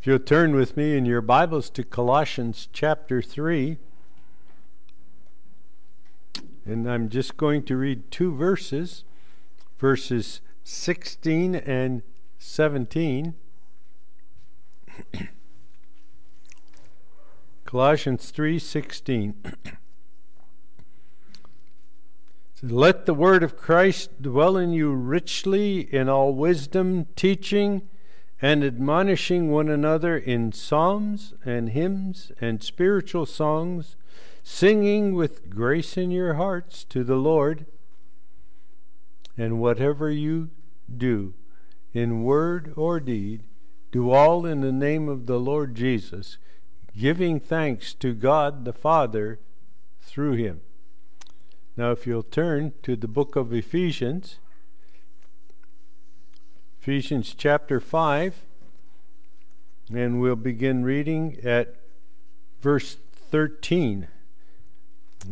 [0.00, 3.78] If you'll turn with me in your Bibles to Colossians chapter 3,
[6.64, 9.02] and I'm just going to read two verses,
[9.76, 12.02] verses 16 and
[12.38, 13.34] 17.
[17.64, 19.34] Colossians 3:16
[22.62, 27.88] Let the word of Christ dwell in you richly in all wisdom, teaching
[28.40, 33.96] and admonishing one another in psalms and hymns and spiritual songs,
[34.42, 37.66] singing with grace in your hearts to the Lord.
[39.36, 40.50] And whatever you
[40.94, 41.34] do,
[41.92, 43.42] in word or deed,
[43.90, 46.38] do all in the name of the Lord Jesus,
[46.96, 49.40] giving thanks to God the Father
[50.00, 50.60] through him.
[51.76, 54.38] Now, if you'll turn to the book of Ephesians,
[56.80, 58.44] Ephesians chapter 5,
[59.92, 61.74] and we'll begin reading at
[62.62, 64.06] verse 13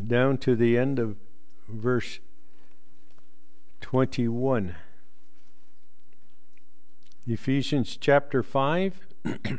[0.07, 1.17] down to the end of
[1.69, 2.19] verse
[3.81, 4.75] 21.
[7.29, 9.07] Ephesians chapter 5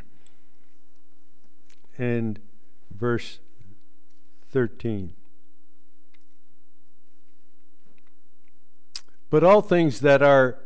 [1.98, 2.38] and
[2.94, 3.40] verse
[4.50, 5.14] 13.
[9.30, 10.58] But all things that are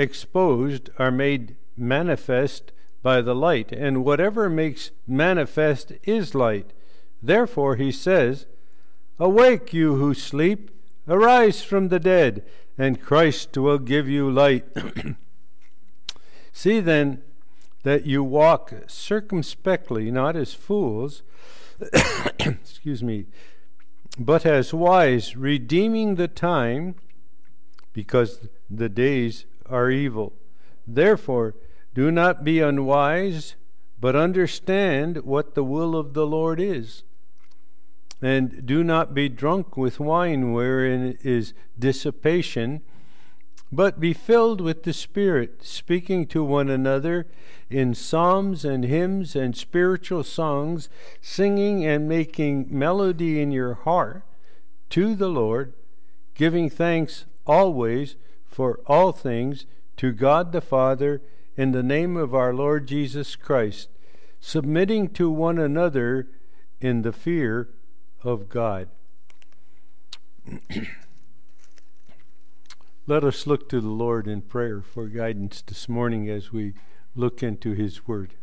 [0.00, 6.72] exposed are made manifest by the light, and whatever makes manifest is light.
[7.22, 8.46] Therefore, he says,
[9.18, 10.70] Awake, you who sleep,
[11.06, 12.42] arise from the dead,
[12.78, 14.64] and Christ will give you light.
[16.52, 17.22] See then
[17.82, 21.22] that you walk circumspectly, not as fools,
[22.38, 23.26] excuse me,
[24.18, 26.94] but as wise, redeeming the time,
[27.92, 30.32] because the days are evil.
[30.86, 31.54] Therefore,
[31.94, 33.56] do not be unwise,
[34.00, 37.02] but understand what the will of the Lord is.
[38.22, 42.82] And do not be drunk with wine wherein is dissipation,
[43.72, 47.26] but be filled with the Spirit, speaking to one another
[47.70, 50.88] in psalms and hymns and spiritual songs,
[51.20, 54.24] singing and making melody in your heart
[54.90, 55.72] to the Lord,
[56.34, 58.16] giving thanks always
[58.60, 59.64] for all things
[59.96, 61.22] to God the Father
[61.56, 63.88] in the name of our Lord Jesus Christ,
[64.38, 66.28] submitting to one another
[66.78, 67.70] in the fear
[68.22, 68.90] of God.
[73.06, 76.74] Let us look to the Lord in prayer for guidance this morning as we
[77.16, 78.34] look into His Word.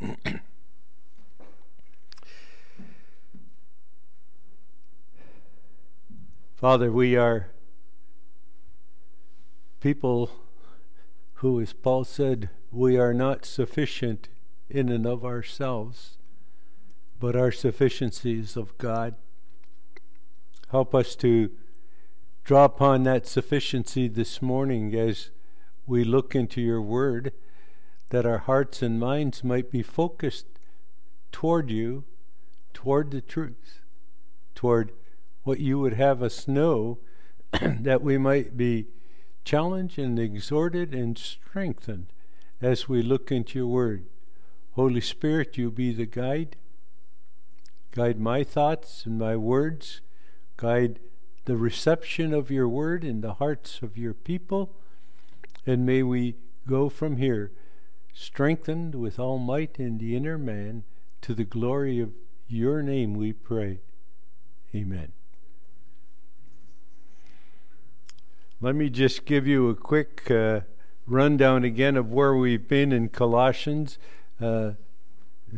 [6.54, 7.48] Father, we are
[9.84, 10.30] people
[11.34, 14.30] who, as Paul said, we are not sufficient
[14.70, 16.16] in and of ourselves,
[17.20, 19.14] but our sufficiency is of God.
[20.70, 21.50] Help us to
[22.44, 25.28] draw upon that sufficiency this morning as
[25.86, 27.34] we look into your word,
[28.08, 30.46] that our hearts and minds might be focused
[31.30, 32.04] toward you,
[32.72, 33.80] toward the truth,
[34.54, 34.92] toward
[35.42, 37.00] what you would have us know,
[37.60, 38.86] that we might be
[39.44, 42.06] challenged and exhorted and strengthened
[42.60, 44.06] as we look into your word.
[44.72, 46.56] Holy Spirit, you be the guide.
[47.92, 50.00] Guide my thoughts and my words.
[50.56, 50.98] Guide
[51.44, 54.74] the reception of your word in the hearts of your people.
[55.66, 57.52] And may we go from here
[58.14, 60.84] strengthened with all might in the inner man
[61.20, 62.12] to the glory of
[62.48, 63.80] your name, we pray.
[64.74, 65.12] Amen.
[68.64, 70.60] Let me just give you a quick uh,
[71.06, 73.98] rundown again of where we've been in Colossians
[74.40, 74.70] uh,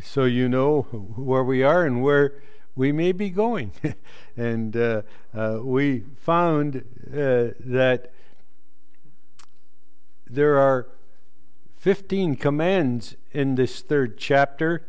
[0.01, 0.81] so you know
[1.15, 2.33] where we are and where
[2.75, 3.71] we may be going.
[4.35, 5.03] and uh,
[5.33, 8.11] uh, we found uh, that
[10.29, 10.89] there are
[11.77, 14.85] 15 commands in this third chapter,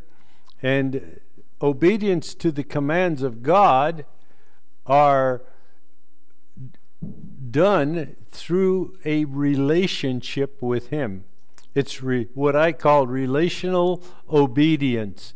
[0.61, 1.21] and
[1.63, 4.05] obedience to the commands of God
[4.87, 5.43] are
[7.51, 11.25] done through a relationship with Him.
[11.75, 15.35] It's re- what I call relational obedience.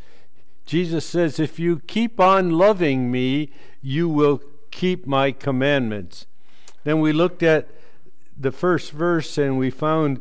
[0.67, 3.51] Jesus says, If you keep on loving me,
[3.81, 6.27] you will keep my commandments.
[6.85, 7.69] Then we looked at
[8.39, 10.21] the first verse and we found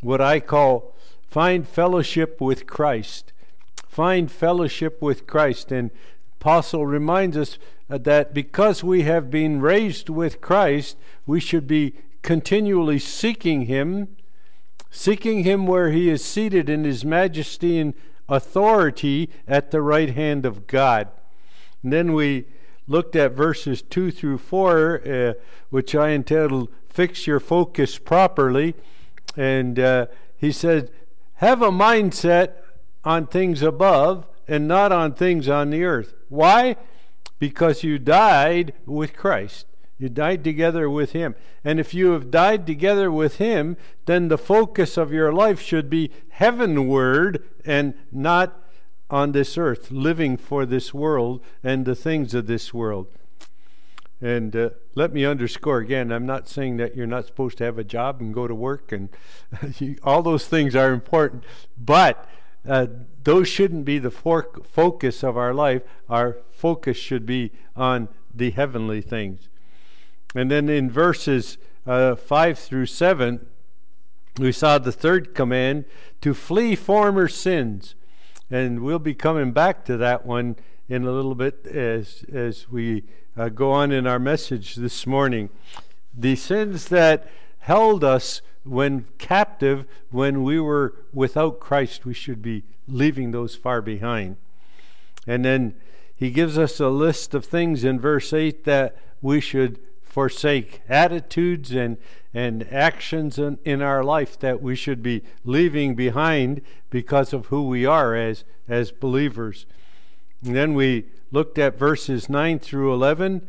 [0.00, 0.94] what I call
[1.28, 3.32] find fellowship with Christ.
[3.86, 5.70] Find fellowship with Christ.
[5.70, 5.90] And
[6.40, 7.58] Apostle reminds us
[7.88, 10.96] that because we have been raised with Christ,
[11.26, 14.16] we should be continually seeking Him
[14.90, 17.94] seeking him where he is seated in his majesty and
[18.28, 21.08] authority at the right hand of God.
[21.82, 22.46] And then we
[22.86, 25.32] looked at verses 2 through 4, uh,
[25.70, 28.74] which I entitled Fix Your Focus Properly.
[29.36, 30.90] And uh, he said,
[31.34, 32.54] Have a mindset
[33.04, 36.12] on things above and not on things on the earth.
[36.28, 36.76] Why?
[37.38, 39.64] Because you died with Christ.
[39.96, 41.36] You died together with Him.
[41.62, 43.76] And if you have died together with Him,
[44.06, 48.60] then the focus of your life should be heavenward and not
[49.08, 53.06] on this earth, living for this world and the things of this world.
[54.20, 57.78] And uh, let me underscore again I'm not saying that you're not supposed to have
[57.78, 59.08] a job and go to work, and
[60.02, 61.44] all those things are important,
[61.78, 62.28] but
[62.68, 62.86] uh,
[63.22, 65.82] those shouldn't be the focus of our life.
[66.08, 69.48] Our focus should be on the heavenly things.
[70.34, 73.46] And then in verses uh, 5 through 7,
[74.38, 75.84] we saw the third command
[76.20, 77.94] to flee former sins.
[78.50, 80.56] And we'll be coming back to that one
[80.88, 83.04] in a little bit as, as we
[83.36, 85.50] uh, go on in our message this morning.
[86.16, 87.30] The sins that
[87.60, 93.80] held us when captive, when we were without Christ, we should be leaving those far
[93.80, 94.36] behind.
[95.26, 95.74] And then
[96.14, 101.72] he gives us a list of things in verse 8 that we should forsake attitudes
[101.72, 101.96] and,
[102.34, 106.60] and actions in, in our life that we should be leaving behind
[106.90, 109.66] because of who we are as, as believers.
[110.44, 113.46] And then we looked at verses 9 through 11,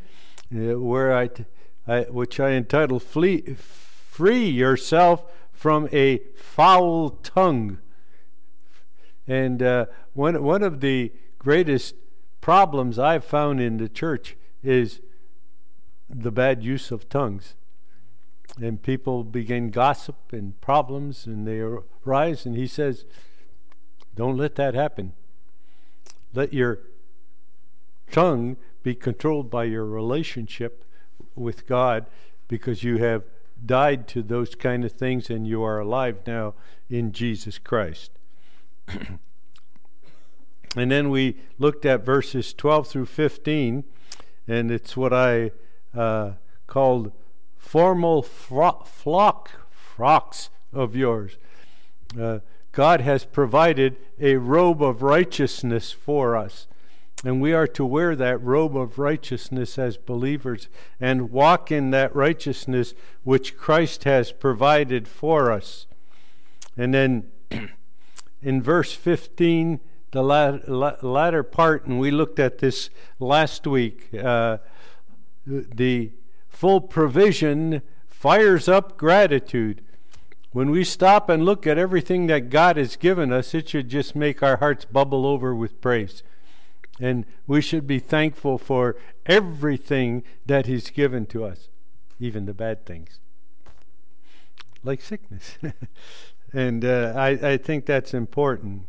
[0.53, 1.29] uh, where I,
[1.87, 3.55] I, which I entitled Flee,
[4.11, 5.23] Free Yourself
[5.53, 7.77] from a Foul Tongue.
[9.25, 11.95] And uh, one, one of the greatest
[12.41, 14.99] problems I've found in the church is
[16.09, 17.55] the bad use of tongues.
[18.61, 21.61] And people begin gossip and problems, and they
[22.05, 22.45] arise.
[22.45, 23.05] And he says,
[24.13, 25.13] Don't let that happen.
[26.33, 26.79] Let your
[28.11, 30.83] tongue be controlled by your relationship
[31.33, 32.07] with God
[32.49, 33.23] because you have
[33.65, 36.53] died to those kind of things and you are alive now
[36.89, 38.11] in Jesus Christ.
[40.75, 43.83] and then we looked at verses 12 through 15,
[44.47, 45.51] and it's what I
[45.93, 46.31] uh,
[46.67, 47.11] called
[47.57, 51.37] formal fro- flock frocks of yours.
[52.19, 52.39] Uh,
[52.71, 56.67] God has provided a robe of righteousness for us.
[57.23, 60.67] And we are to wear that robe of righteousness as believers
[60.99, 65.85] and walk in that righteousness which Christ has provided for us.
[66.75, 67.31] And then
[68.41, 69.79] in verse 15,
[70.11, 72.89] the latter part, and we looked at this
[73.19, 74.57] last week, uh,
[75.45, 76.11] the
[76.49, 79.81] full provision fires up gratitude.
[80.51, 84.15] When we stop and look at everything that God has given us, it should just
[84.15, 86.23] make our hearts bubble over with praise.
[87.01, 88.95] And we should be thankful for
[89.25, 91.69] everything that He's given to us,
[92.19, 93.19] even the bad things,
[94.83, 95.57] like sickness.
[96.53, 98.83] and uh, I, I think that's important.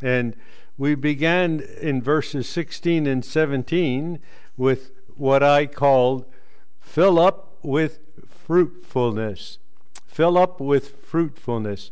[0.00, 0.36] And
[0.78, 4.20] we began in verses 16 and 17
[4.56, 6.24] with what I called
[6.80, 7.98] fill up with
[8.28, 9.58] fruitfulness.
[10.06, 11.90] Fill up with fruitfulness.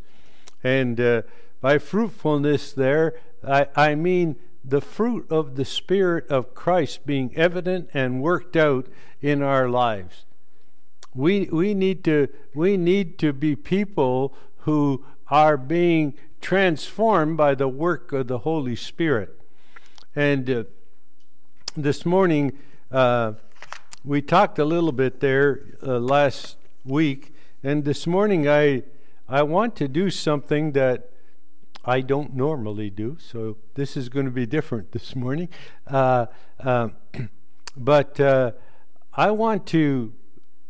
[0.62, 1.22] And uh,
[1.60, 3.14] by fruitfulness, there,
[3.46, 8.86] I, I mean the fruit of the Spirit of Christ being evident and worked out
[9.20, 10.24] in our lives.
[11.14, 17.68] We, we, need to, we need to be people who are being transformed by the
[17.68, 19.38] work of the Holy Spirit.
[20.16, 20.64] And uh,
[21.76, 22.58] this morning,
[22.90, 23.32] uh,
[24.04, 28.82] we talked a little bit there uh, last week, and this morning I
[29.28, 31.10] I want to do something that
[31.84, 35.48] I don't normally do, so this is going to be different this morning.
[35.86, 36.26] Uh,
[36.60, 36.94] um,
[37.76, 38.52] but uh,
[39.12, 40.12] I want to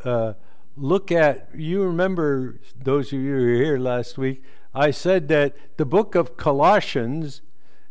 [0.05, 0.33] uh,
[0.77, 1.49] look at.
[1.55, 4.43] You remember those of you who were here last week.
[4.75, 7.43] I said that the book of Colossians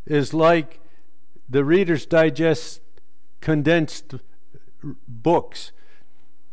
[0.04, 0.80] is like
[1.48, 2.82] the Reader's Digest
[3.40, 4.14] condensed
[5.08, 5.72] books.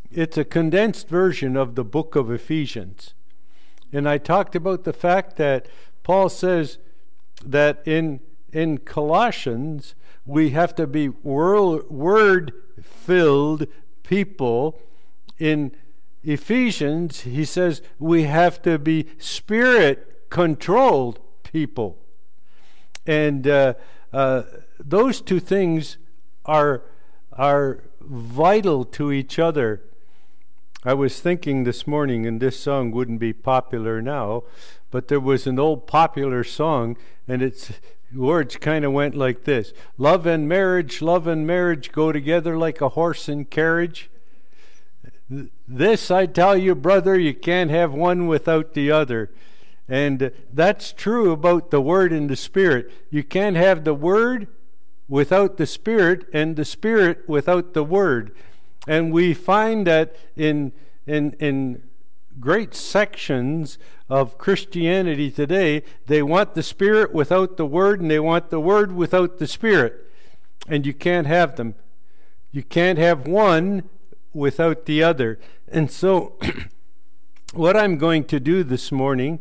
[0.10, 3.14] It's a condensed version of the book of Ephesians.
[3.94, 5.68] And I talked about the fact that
[6.12, 6.78] Paul says
[7.42, 8.20] that in,
[8.52, 12.52] in Colossians, we have to be word
[12.84, 13.66] filled
[14.04, 14.78] people.
[15.40, 15.72] In
[16.22, 21.98] Ephesians, he says we have to be spirit controlled people.
[23.08, 23.76] And uh,
[24.12, 24.44] uh,
[24.80, 25.96] those two things
[26.44, 26.84] are,
[27.32, 29.82] are vital to each other.
[30.84, 34.44] I was thinking this morning, and this song wouldn't be popular now,
[34.92, 37.72] but there was an old popular song, and its
[38.14, 42.82] words kind of went like this Love and marriage, love and marriage go together like
[42.82, 44.10] a horse and carriage.
[45.66, 49.32] This, I tell you, brother, you can't have one without the other.
[49.88, 52.92] And that's true about the Word and the Spirit.
[53.10, 54.48] You can't have the Word
[55.08, 58.34] without the Spirit, and the Spirit without the Word.
[58.88, 60.72] And we find that in,
[61.06, 61.84] in, in
[62.40, 63.78] great sections
[64.10, 68.92] of Christianity today, they want the Spirit without the Word, and they want the Word
[68.92, 70.06] without the Spirit.
[70.68, 71.76] And you can't have them.
[72.52, 73.90] You can't have one
[74.34, 75.40] without the other.
[75.68, 76.38] And so,
[77.54, 79.40] what I'm going to do this morning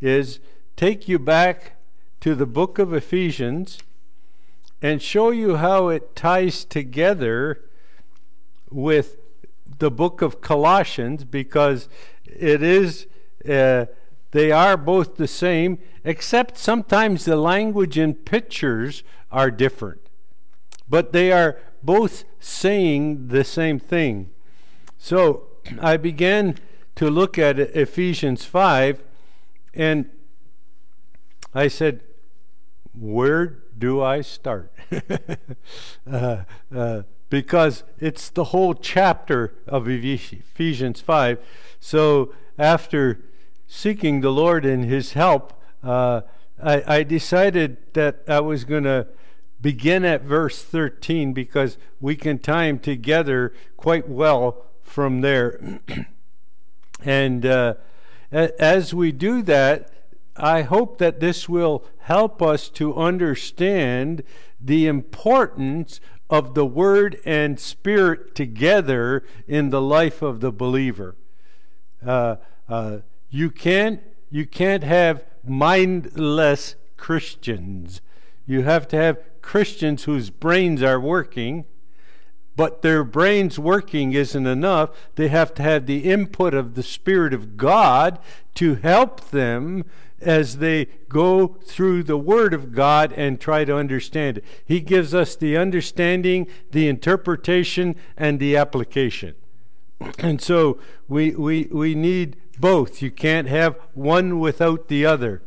[0.00, 0.40] is
[0.76, 1.72] take you back
[2.20, 3.78] to the book of Ephesians
[4.80, 7.64] and show you how it ties together
[8.70, 9.16] with
[9.78, 11.88] the book of Colossians because
[12.38, 13.06] it is,
[13.48, 13.86] uh,
[14.30, 20.00] they are both the same, except sometimes the language and pictures are different.
[20.88, 24.30] But they are both saying the same thing.
[24.98, 25.48] So
[25.80, 26.56] I began
[26.96, 29.02] to look at Ephesians 5,
[29.74, 30.10] and
[31.52, 32.02] I said,
[32.92, 34.72] Where do I start?
[36.10, 37.02] uh, uh,
[37.34, 41.40] because it's the whole chapter of Ephesians 5.
[41.80, 43.24] So after
[43.66, 46.20] seeking the Lord and His help, uh,
[46.62, 49.08] I, I, decided that I was going to
[49.60, 55.80] begin at verse 13 because we can them together quite well from there.
[57.04, 57.74] and uh,
[58.30, 59.90] as we do that,
[60.36, 64.22] I hope that this will help us to understand
[64.60, 66.00] the importance
[66.30, 71.16] of the Word and Spirit together in the life of the believer.
[72.04, 72.36] Uh,
[72.68, 72.98] uh,
[73.30, 74.00] you can't
[74.30, 78.00] you can't have mindless Christians.
[78.46, 81.64] You have to have Christians whose brains are working,
[82.56, 84.90] but their brains working isn't enough.
[85.16, 88.18] They have to have the input of the Spirit of God
[88.54, 89.84] to help them
[90.24, 94.44] as they go through the Word of God and try to understand it.
[94.64, 99.34] He gives us the understanding, the interpretation, and the application.
[100.18, 100.78] And so
[101.08, 103.00] we, we, we need both.
[103.00, 105.42] You can't have one without the other.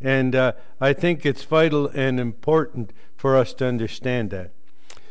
[0.00, 4.52] And uh, I think it's vital and important for us to understand that.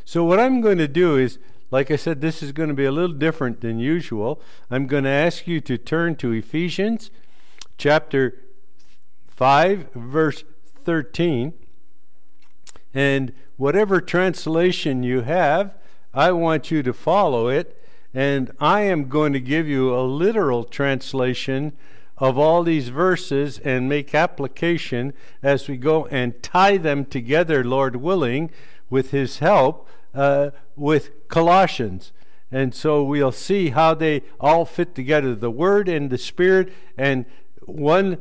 [0.06, 2.86] So, what I'm going to do is, like I said, this is going to be
[2.86, 4.42] a little different than usual.
[4.72, 7.12] I'm going to ask you to turn to Ephesians
[7.78, 8.40] chapter
[9.38, 10.44] 5, verse
[10.84, 11.54] 13.
[12.92, 15.76] And whatever translation you have,
[16.12, 17.80] I want you to follow it.
[18.16, 21.74] And I am going to give you a literal translation
[22.18, 25.14] of all these verses and make application
[25.44, 28.50] as we go and tie them together, Lord willing,
[28.90, 32.12] with His help, uh, with Colossians.
[32.52, 37.26] And so we'll see how they all fit together the Word and the Spirit, and
[37.68, 38.18] one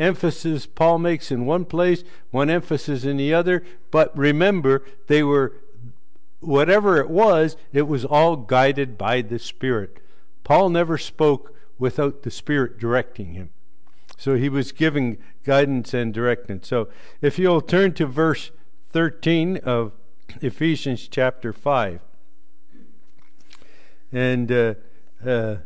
[0.00, 3.62] emphasis Paul makes in one place, one emphasis in the other.
[3.90, 5.52] But remember, they were,
[6.40, 9.98] whatever it was, it was all guided by the Spirit.
[10.42, 13.50] Paul never spoke without the Spirit directing him.
[14.16, 16.62] So he was giving guidance and direction.
[16.62, 16.88] So
[17.22, 18.50] if you'll turn to verse
[18.90, 19.92] 13 of
[20.42, 22.00] Ephesians chapter 5.
[24.12, 24.74] And uh,
[25.24, 25.56] uh,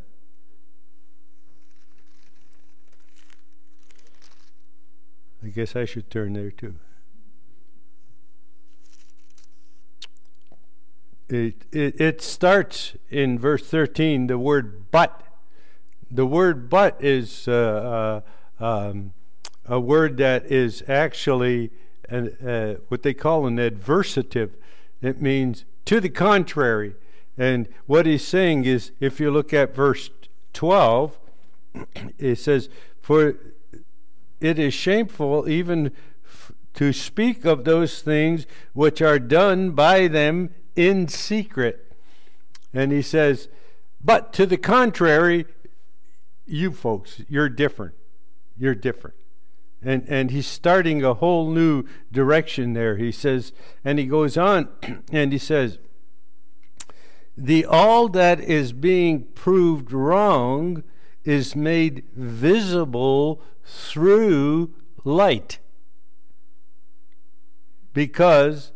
[5.45, 6.77] I guess I should turn there too.
[11.29, 15.21] It, it, it starts in verse 13, the word but.
[16.11, 18.23] The word but is uh,
[18.61, 19.13] uh, um,
[19.67, 21.71] a word that is actually
[22.09, 24.51] an, uh, what they call an adversative.
[25.03, 26.95] It means to the contrary.
[27.37, 30.09] And what he's saying is, if you look at verse
[30.53, 31.19] 12,
[32.19, 32.69] it says,
[33.03, 33.37] For
[34.45, 35.91] it is shameful even
[36.27, 41.91] f- to speak of those things which are done by them in secret.
[42.75, 43.49] And he says,
[44.05, 45.47] but to the contrary,
[46.45, 47.95] you folks, you're different.
[48.59, 49.17] You're different.
[49.83, 52.97] And, and he's starting a whole new direction there.
[52.97, 54.69] He says, and he goes on
[55.11, 55.79] and he says,
[57.35, 60.85] the all that is being proved wrong
[61.25, 65.59] is made visible through light.
[67.93, 68.73] Because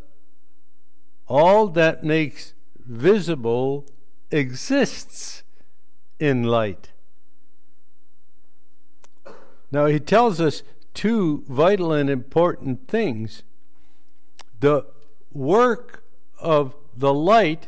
[1.27, 2.53] all that makes
[2.85, 3.85] visible
[4.31, 5.43] exists
[6.19, 6.91] in light.
[9.71, 13.43] Now, he tells us two vital and important things.
[14.59, 14.85] The
[15.31, 16.03] work
[16.39, 17.67] of the light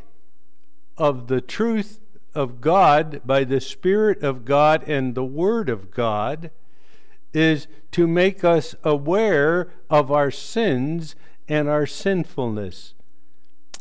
[0.97, 1.99] of the truth
[2.33, 6.49] of God by the Spirit of God and the Word of God
[7.33, 11.15] is to make us aware of our sins
[11.47, 12.93] and our sinfulness.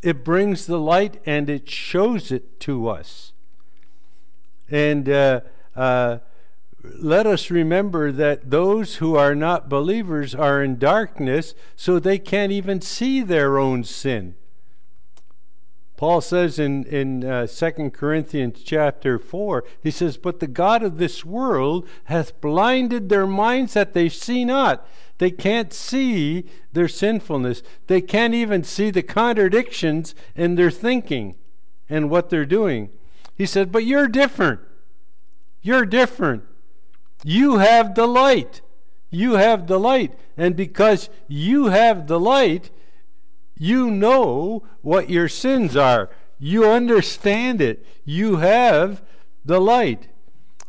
[0.02, 3.32] It brings the light and it shows it to us.
[4.70, 5.40] And uh,
[5.76, 6.18] uh,
[6.82, 12.52] let us remember that those who are not believers are in darkness, so they can't
[12.52, 14.34] even see their own sin.
[16.00, 20.96] Paul says in, in uh, 2 Corinthians chapter 4, he says, But the God of
[20.96, 24.88] this world hath blinded their minds that they see not.
[25.18, 27.62] They can't see their sinfulness.
[27.86, 31.36] They can't even see the contradictions in their thinking
[31.90, 32.88] and what they're doing.
[33.36, 34.60] He said, But you're different.
[35.60, 36.44] You're different.
[37.24, 38.62] You have the light.
[39.10, 40.14] You have the light.
[40.34, 42.70] And because you have the light,
[43.62, 46.08] you know what your sins are.
[46.38, 47.84] You understand it.
[48.06, 49.02] You have
[49.44, 50.08] the light.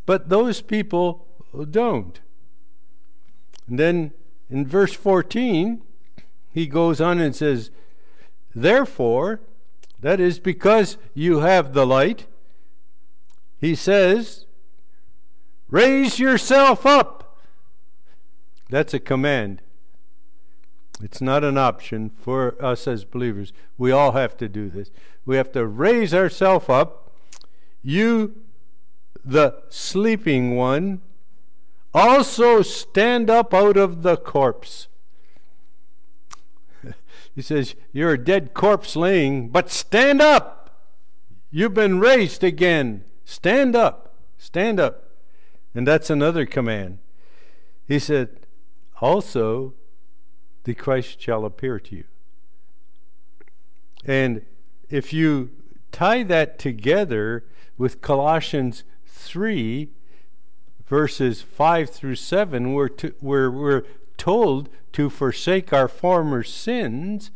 [0.06, 1.26] But those people
[1.70, 2.20] don't.
[3.66, 4.12] And then
[4.50, 5.82] in verse 14,
[6.52, 7.72] he goes on and says,
[8.54, 9.40] Therefore,
[10.02, 12.26] that is because you have the light,
[13.58, 14.46] he says,
[15.70, 17.40] Raise yourself up.
[18.70, 19.62] That's a command.
[21.04, 23.54] It's not an option for us as believers.
[23.78, 24.92] We all have to do this.
[25.26, 27.12] We have to raise ourselves up.
[27.84, 28.36] You,
[29.24, 31.02] the sleeping one,
[31.94, 34.88] also stand up out of the corpse.
[37.36, 40.62] he says, You're a dead corpse laying, but stand up.
[41.52, 43.04] You've been raised again.
[43.26, 44.16] Stand up.
[44.38, 45.10] Stand up.
[45.74, 47.00] And that's another command.
[47.88, 48.48] He said,
[49.02, 49.74] Also,
[50.64, 52.04] the Christ shall appear to you.
[54.06, 54.42] And
[54.90, 55.52] if you
[55.92, 57.46] tie that together
[57.78, 59.90] with Colossians 3,
[60.86, 63.84] verses 5 through 7, we're, to, we're, we're
[64.18, 67.32] told to forsake our former sins,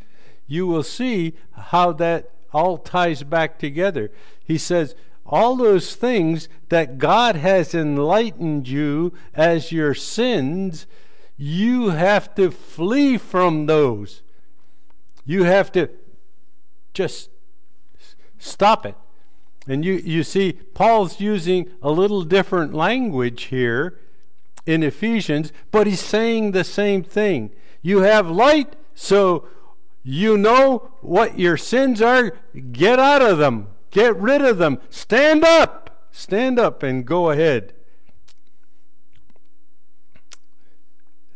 [0.47, 4.11] you will see how that all ties back together.
[4.43, 10.85] He says, all those things that God has enlightened you as your sins,
[11.37, 14.21] you have to flee from those.
[15.25, 15.89] You have to
[16.93, 17.29] just
[18.37, 18.95] stop it.
[19.67, 23.99] And you, you see, Paul's using a little different language here
[24.65, 27.51] in Ephesians, but he's saying the same thing.
[27.81, 29.47] You have light, so
[30.03, 32.37] you know what your sins are.
[32.71, 34.79] Get out of them, get rid of them.
[34.89, 37.73] Stand up, stand up, and go ahead.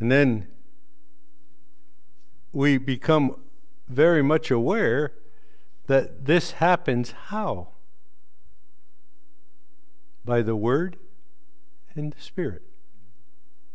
[0.00, 0.48] And then
[2.52, 3.36] we become
[3.86, 5.12] very much aware
[5.86, 7.68] that this happens how?
[10.24, 10.96] By the Word
[11.94, 12.62] and the Spirit.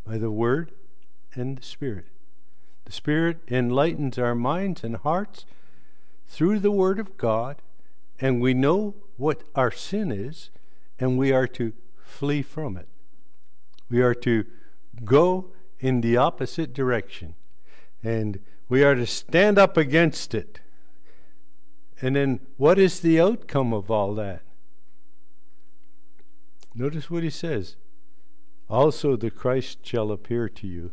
[0.06, 0.72] By the Word
[1.36, 2.08] and the Spirit.
[2.86, 5.46] The Spirit enlightens our minds and hearts
[6.28, 7.62] through the Word of God,
[8.20, 10.50] and we know what our sin is,
[11.00, 12.88] and we are to flee from it.
[13.90, 14.46] We are to
[15.04, 17.36] go in the opposite direction.
[18.04, 20.60] And we are to stand up against it.
[22.02, 24.42] And then, what is the outcome of all that?
[26.74, 27.78] Notice what he says.
[28.70, 30.92] Also, the Christ shall appear to you.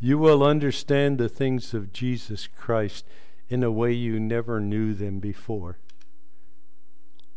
[0.00, 3.04] You will understand the things of Jesus Christ
[3.48, 5.78] in a way you never knew them before.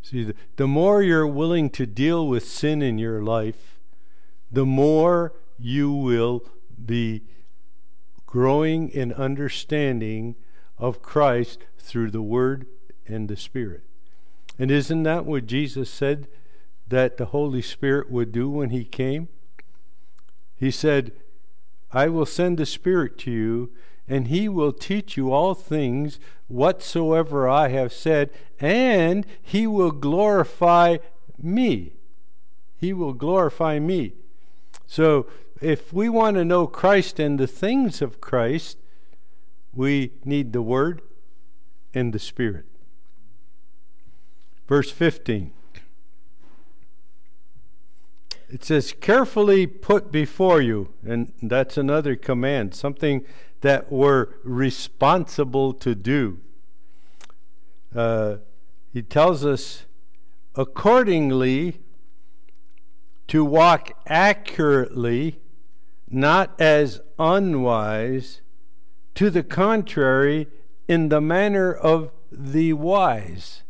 [0.02, 3.80] See, the, the more you're willing to deal with sin in your life,
[4.52, 6.44] the more you will
[6.84, 7.24] be
[8.26, 10.36] growing in understanding
[10.78, 12.66] of Christ through the Word
[13.08, 13.84] and the Spirit.
[14.60, 16.28] And isn't that what Jesus said
[16.88, 19.30] that the Holy Spirit would do when He came?
[20.56, 21.12] He said,
[21.92, 23.72] I will send the Spirit to you,
[24.08, 30.98] and He will teach you all things whatsoever I have said, and He will glorify
[31.42, 31.94] me.
[32.78, 34.14] He will glorify me.
[34.88, 35.28] So
[35.62, 38.78] if we want to know Christ and the things of Christ,
[39.74, 41.02] we need the Word
[41.94, 42.66] and the Spirit.
[44.68, 45.52] Verse 15.
[48.50, 53.26] It says, carefully put before you, and that's another command, something
[53.62, 56.40] that we're responsible to do.
[57.94, 58.38] Uh,
[58.94, 59.86] he tells us
[60.56, 61.80] accordingly
[63.28, 65.40] to walk accurately,
[66.10, 68.42] not as unwise,
[69.16, 70.48] to the contrary,
[70.88, 73.64] in the manner of the wise.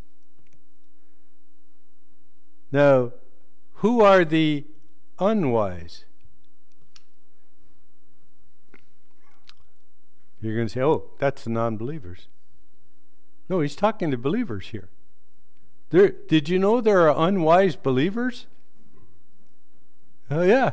[2.71, 3.13] Now,
[3.75, 4.65] who are the
[5.19, 6.05] unwise?
[10.41, 12.27] You're going to say, oh, that's the non believers.
[13.49, 14.89] No, he's talking to believers here.
[15.89, 18.47] There, did you know there are unwise believers?
[20.29, 20.71] Oh, yeah.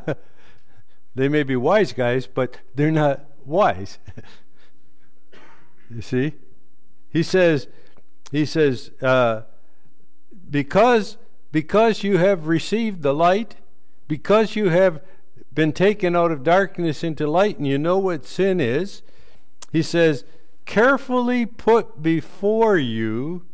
[1.15, 3.99] They may be wise guys, but they're not wise.
[5.89, 6.33] you see?
[7.09, 7.67] He says,
[8.31, 9.43] he says, uh,
[10.49, 11.17] because,
[11.51, 13.55] because you have received the light,
[14.07, 15.01] because you have
[15.53, 19.03] been taken out of darkness into light and you know what sin is,
[19.71, 20.23] he says,
[20.65, 23.45] carefully put before you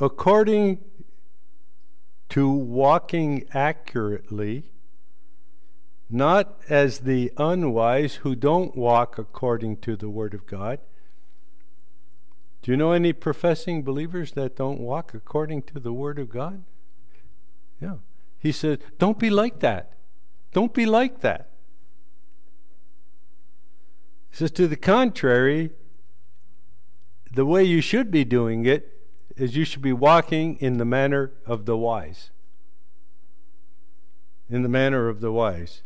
[0.00, 0.78] according
[2.30, 4.72] to walking accurately,
[6.10, 10.78] not as the unwise who don't walk according to the Word of God.
[12.62, 16.64] Do you know any professing believers that don't walk according to the Word of God?
[17.80, 17.96] Yeah.
[18.38, 19.92] He said, don't be like that.
[20.52, 21.50] Don't be like that.
[24.30, 25.70] He says, to the contrary,
[27.30, 28.93] the way you should be doing it
[29.36, 32.30] is you should be walking in the manner of the wise.
[34.48, 35.82] In the manner of the wise.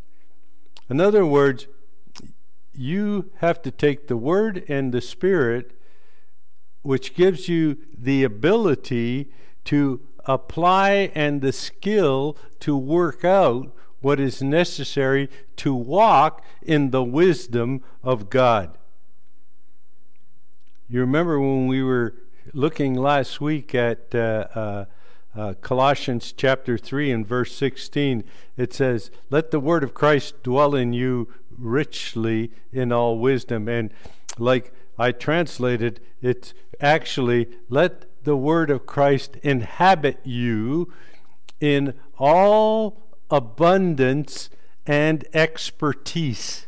[0.90, 1.66] In other words,
[2.74, 5.72] you have to take the Word and the Spirit,
[6.82, 9.30] which gives you the ability
[9.64, 17.02] to apply and the skill to work out what is necessary to walk in the
[17.02, 18.78] wisdom of God.
[20.88, 22.14] You remember when we were
[22.52, 24.84] looking last week at uh, uh,
[25.36, 28.24] uh, Colossians chapter 3 and verse 16,
[28.56, 33.68] it says, Let the word of Christ dwell in you richly in all wisdom.
[33.68, 33.92] And
[34.38, 40.92] like I translated, it's actually, let the word of Christ inhabit you
[41.60, 44.50] in all abundance
[44.86, 46.66] and expertise.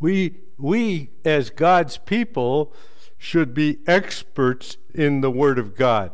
[0.00, 2.72] We, we as God's people,
[3.18, 6.12] should be experts in the Word of God.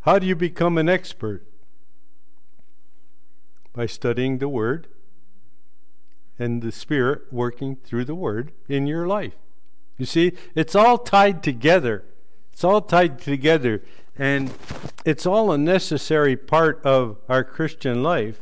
[0.00, 1.46] How do you become an expert?
[3.72, 4.88] By studying the Word
[6.38, 9.34] and the Spirit working through the Word in your life.
[9.96, 12.04] You see, it's all tied together.
[12.52, 13.82] It's all tied together.
[14.18, 14.52] And
[15.04, 18.40] it's all a necessary part of our Christian life.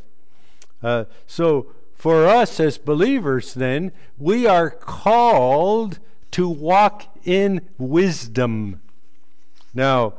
[0.83, 5.99] Uh, so, for us as believers, then, we are called
[6.33, 8.81] to walk in wisdom.
[9.75, 10.15] Now,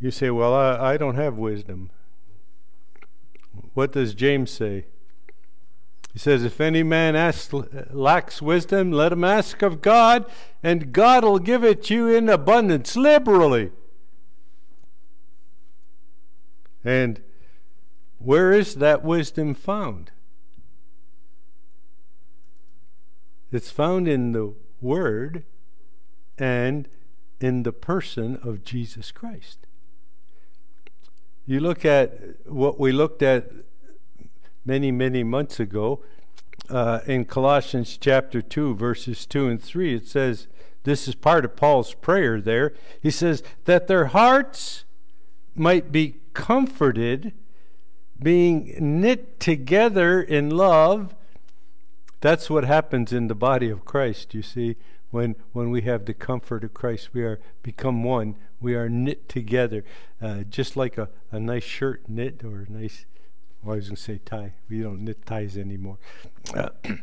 [0.00, 1.90] you say, Well, I, I don't have wisdom.
[3.74, 4.86] What does James say?
[6.12, 7.52] He says, If any man asks,
[7.90, 10.24] lacks wisdom, let him ask of God,
[10.62, 13.70] and God will give it you in abundance, liberally.
[16.84, 17.20] And
[18.18, 20.10] where is that wisdom found?
[23.50, 25.44] It's found in the Word
[26.38, 26.88] and
[27.40, 29.66] in the person of Jesus Christ.
[31.46, 33.50] You look at what we looked at
[34.64, 36.04] many, many months ago
[36.68, 39.94] uh, in Colossians chapter 2, verses 2 and 3.
[39.94, 40.46] It says,
[40.84, 42.74] this is part of Paul's prayer there.
[43.02, 44.84] He says, that their hearts
[45.54, 47.32] might be comforted,
[48.22, 51.14] being knit together in love
[52.20, 54.76] that's what happens in the body of Christ, you see.
[55.10, 58.36] When, when we have the comfort of Christ, we are become one.
[58.60, 59.84] We are knit together,
[60.20, 63.06] uh, just like a, a nice shirt knit or a nice,
[63.62, 64.54] well, I was going to say tie.
[64.68, 65.98] We don't knit ties anymore.
[66.54, 66.70] Uh,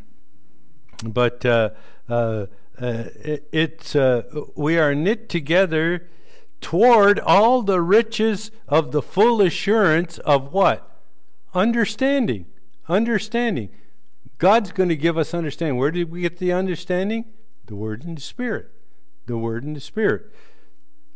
[1.04, 1.72] but uh,
[2.08, 2.46] uh,
[2.80, 4.24] uh it, it's, uh,
[4.56, 6.08] we are knit together
[6.62, 11.00] toward all the riches of the full assurance of what?
[11.54, 12.46] Understanding.
[12.88, 13.70] Understanding.
[14.38, 15.78] God's going to give us understanding.
[15.78, 17.26] Where did we get the understanding?
[17.66, 18.72] The Word and the Spirit.
[19.28, 20.32] The Word and the Spirit.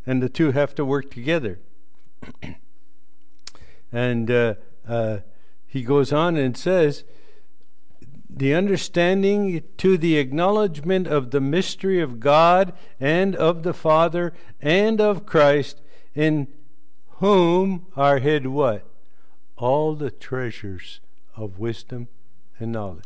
[0.06, 1.58] And the two have to work together.
[3.92, 4.54] and uh,
[4.88, 5.18] uh,
[5.66, 7.04] he goes on and says,
[8.28, 15.00] the understanding to the acknowledgement of the mystery of God and of the Father and
[15.00, 15.80] of Christ,
[16.14, 16.46] in
[17.18, 18.86] whom are hid what?
[19.56, 21.00] All the treasures
[21.36, 22.08] of wisdom
[22.60, 23.04] and knowledge.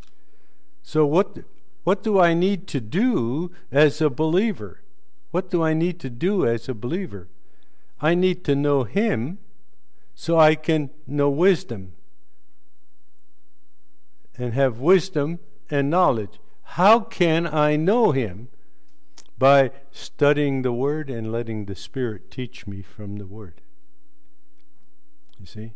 [0.82, 1.38] So what
[1.84, 4.80] what do I need to do as a believer?
[5.34, 7.26] what do I need to do as a believer?
[8.00, 9.38] I need to know Him
[10.14, 11.94] so I can know wisdom
[14.38, 16.38] and have wisdom and knowledge.
[16.62, 18.46] How can I know Him?
[19.36, 23.60] By studying the Word and letting the Spirit teach me from the Word.
[25.40, 25.72] You see?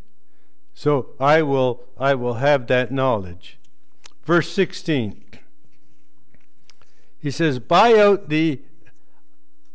[0.72, 3.58] So I will I will have that knowledge.
[4.28, 5.24] Verse 16.
[7.18, 8.60] He says, Buy out the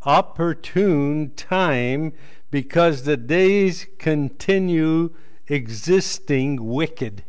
[0.03, 2.13] opportune time
[2.51, 5.09] because the days continue
[5.47, 7.23] existing wicked.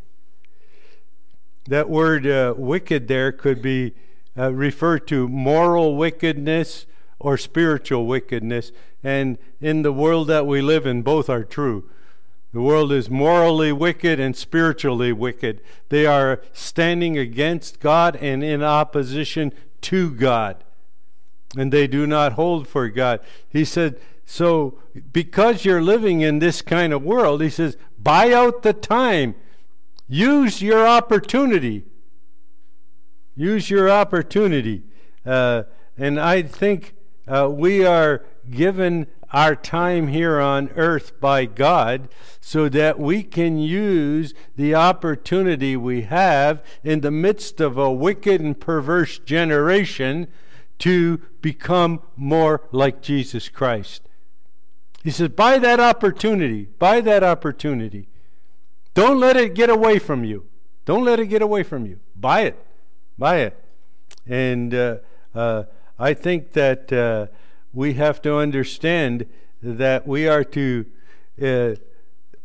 [1.67, 3.95] That word uh, wicked there could be
[4.37, 6.85] uh, referred to moral wickedness
[7.19, 8.71] or spiritual wickedness.
[9.03, 11.89] And in the world that we live in, both are true.
[12.55, 15.61] The world is morally wicked and spiritually wicked.
[15.89, 20.63] They are standing against God and in opposition to God.
[21.57, 23.19] And they do not hold for God.
[23.49, 24.79] He said, So,
[25.13, 29.35] because you're living in this kind of world, he says, buy out the time.
[30.07, 31.85] Use your opportunity.
[33.35, 34.85] Use your opportunity.
[35.27, 35.65] Uh,
[35.99, 36.95] and I think
[37.27, 42.09] uh, we are given our time here on earth by God
[42.41, 48.41] so that we can use the opportunity we have in the midst of a wicked
[48.41, 50.29] and perverse generation
[50.79, 54.09] to become more like Jesus Christ.
[55.03, 56.69] He says, Buy that opportunity.
[56.79, 58.07] Buy that opportunity.
[58.95, 60.47] Don't let it get away from you.
[60.85, 61.99] Don't let it get away from you.
[62.15, 62.67] Buy it.
[63.19, 63.65] Buy it.
[64.29, 64.99] And uh,
[65.35, 65.65] uh,
[65.99, 66.93] I think that.
[66.93, 67.35] Uh,
[67.75, 69.27] we have to understand
[69.63, 70.87] that we are to
[71.43, 71.75] uh,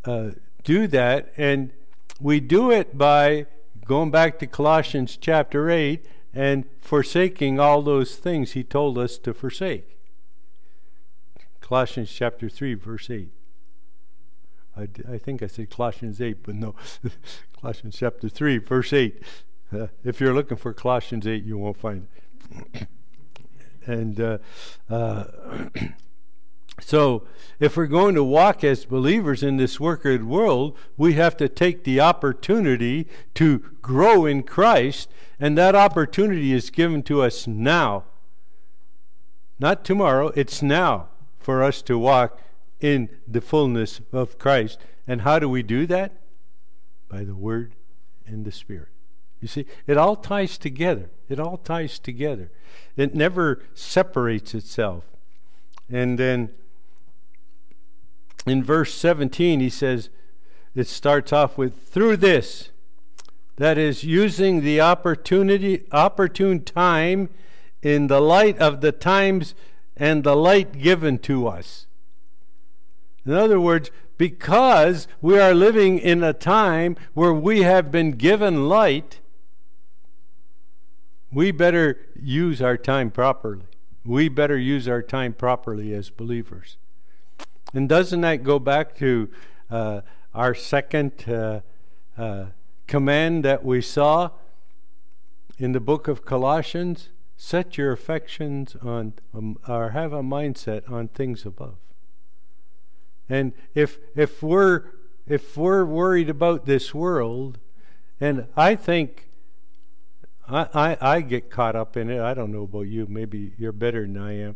[0.04, 0.32] uh,
[0.63, 1.72] do that, and
[2.20, 3.46] we do it by
[3.86, 9.34] going back to Colossians chapter 8 and forsaking all those things he told us to
[9.34, 9.98] forsake.
[11.62, 13.30] Colossians chapter 3, verse 8.
[14.78, 16.74] I, think I said Colossians 8, but no.
[17.60, 19.22] Colossians chapter 3, verse 8.
[19.72, 22.08] Uh, if you're looking for Colossians 8, you won't find
[22.74, 22.88] it.
[23.89, 24.38] And uh,
[24.89, 25.23] uh,
[26.80, 27.25] so,
[27.60, 31.84] if we're going to walk as believers in this wicked world, we have to take
[31.84, 38.04] the opportunity to grow in Christ, and that opportunity is given to us now.
[39.58, 41.08] Not tomorrow, it's now
[41.39, 42.39] for us to walk
[42.80, 44.80] in the fullness of Christ.
[45.08, 46.12] And how do we do that?
[47.10, 47.73] By the Word
[48.28, 48.89] and the Spirit.
[49.41, 51.10] You see, it all ties together.
[51.30, 52.52] It all ties together.
[52.97, 55.06] It never separates itself.
[55.89, 56.49] And then
[58.45, 60.10] in verse 17, he says,
[60.75, 62.69] it starts off with, through this,
[63.58, 67.30] that is, using the opportunity, opportune time
[67.82, 69.56] in the light of the times
[69.97, 71.86] and the light given to us.
[73.25, 78.67] In other words, because we are living in a time where we have been given
[78.69, 79.18] light,
[81.32, 83.65] we better use our time properly.
[84.06, 86.78] We better use our time properly as believers.
[87.74, 89.30] And doesn't that go back to
[89.70, 90.02] uh,
[90.34, 91.62] our second uh,
[92.18, 92.46] uh,
[92.88, 94.32] command that we saw
[95.58, 97.10] in the book of Colossians?
[97.38, 101.76] Set your affections on, um, or have a mindset on things above.
[103.30, 104.86] And if if we're
[105.28, 107.60] if we're worried about this world,
[108.20, 109.29] and I think
[110.50, 112.20] I, I, I get caught up in it.
[112.20, 113.06] I don't know about you.
[113.08, 114.56] Maybe you're better than I am.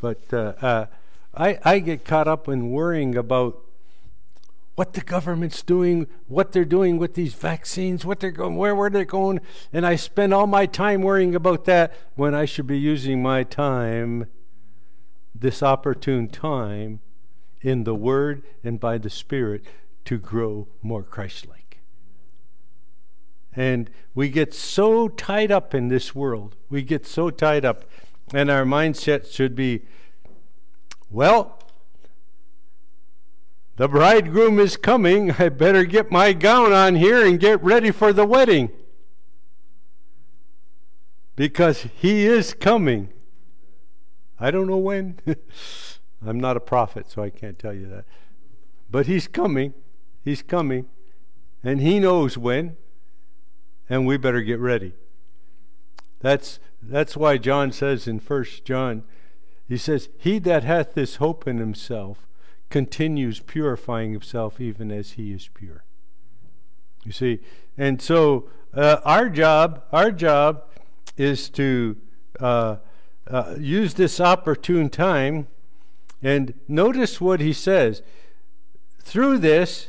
[0.00, 0.86] But uh, uh,
[1.34, 3.62] I, I get caught up in worrying about
[4.74, 8.88] what the government's doing, what they're doing with these vaccines, what they're going, where, where
[8.88, 9.40] they're going,
[9.72, 13.44] and I spend all my time worrying about that when I should be using my
[13.44, 14.26] time,
[15.34, 17.00] this opportune time,
[17.60, 19.64] in the Word and by the Spirit
[20.06, 21.59] to grow more Christ-like.
[23.54, 26.56] And we get so tied up in this world.
[26.68, 27.84] We get so tied up.
[28.32, 29.82] And our mindset should be
[31.10, 31.58] well,
[33.76, 35.32] the bridegroom is coming.
[35.32, 38.70] I better get my gown on here and get ready for the wedding.
[41.34, 43.08] Because he is coming.
[44.38, 45.18] I don't know when.
[46.24, 48.04] I'm not a prophet, so I can't tell you that.
[48.90, 49.74] But he's coming.
[50.22, 50.86] He's coming.
[51.64, 52.76] And he knows when
[53.90, 54.94] and we better get ready.
[56.20, 59.02] That's, that's why John says in First John,
[59.68, 62.28] he says, He that hath this hope in himself
[62.70, 65.84] continues purifying himself even as he is pure.
[67.04, 67.40] You see,
[67.76, 70.64] and so uh, our job, our job
[71.16, 71.96] is to
[72.38, 72.76] uh,
[73.26, 75.48] uh, use this opportune time
[76.22, 78.02] and notice what he says.
[79.00, 79.88] Through this,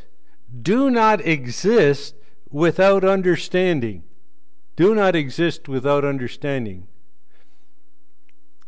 [0.62, 2.16] do not exist
[2.52, 4.04] without understanding.
[4.76, 6.88] Do not exist without understanding.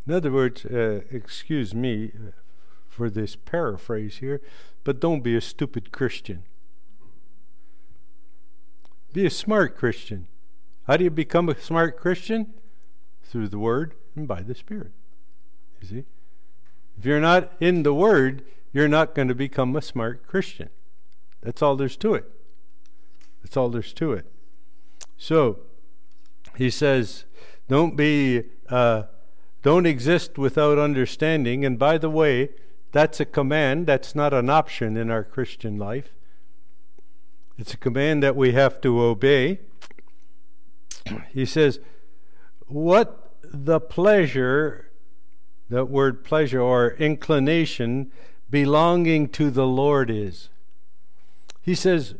[0.05, 2.11] In other words, uh, excuse me
[2.89, 4.41] for this paraphrase here,
[4.83, 6.43] but don't be a stupid Christian.
[9.13, 10.27] Be a smart Christian.
[10.87, 12.53] How do you become a smart Christian?
[13.23, 14.91] Through the Word and by the Spirit.
[15.81, 16.03] You see?
[16.97, 18.43] If you're not in the Word,
[18.73, 20.69] you're not going to become a smart Christian.
[21.41, 22.29] That's all there's to it.
[23.43, 24.25] That's all there's to it.
[25.17, 25.59] So,
[26.55, 27.25] he says,
[27.67, 29.03] don't be, uh,
[29.61, 31.63] don't exist without understanding.
[31.65, 32.49] And by the way,
[32.91, 33.87] that's a command.
[33.87, 36.13] That's not an option in our Christian life.
[37.57, 39.59] It's a command that we have to obey.
[41.31, 41.79] He says,
[42.67, 44.91] What the pleasure,
[45.69, 48.11] that word pleasure or inclination,
[48.49, 50.49] belonging to the Lord is.
[51.61, 52.15] He says,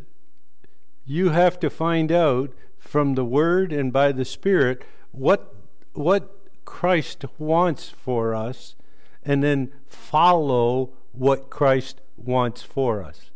[1.06, 5.56] You have to find out from the Word and by the Spirit what,
[5.94, 8.76] what Christ wants for us,
[9.24, 13.32] and then follow what Christ wants for us.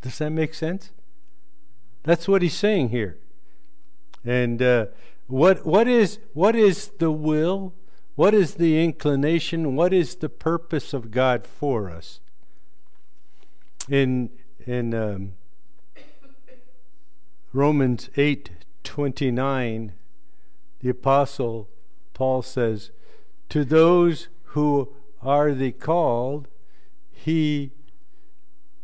[0.00, 0.92] Does that make sense?
[2.02, 3.18] That's what he's saying here.
[4.24, 4.86] And uh,
[5.26, 7.74] what what is what is the will?
[8.14, 9.74] What is the inclination?
[9.74, 12.20] What is the purpose of God for us?
[13.88, 14.30] In
[14.64, 15.32] in um,
[17.56, 18.50] Romans eight
[18.84, 19.94] twenty nine,
[20.80, 21.70] the apostle
[22.12, 22.90] Paul says,
[23.48, 24.92] "To those who
[25.22, 26.48] are the called,
[27.10, 27.70] he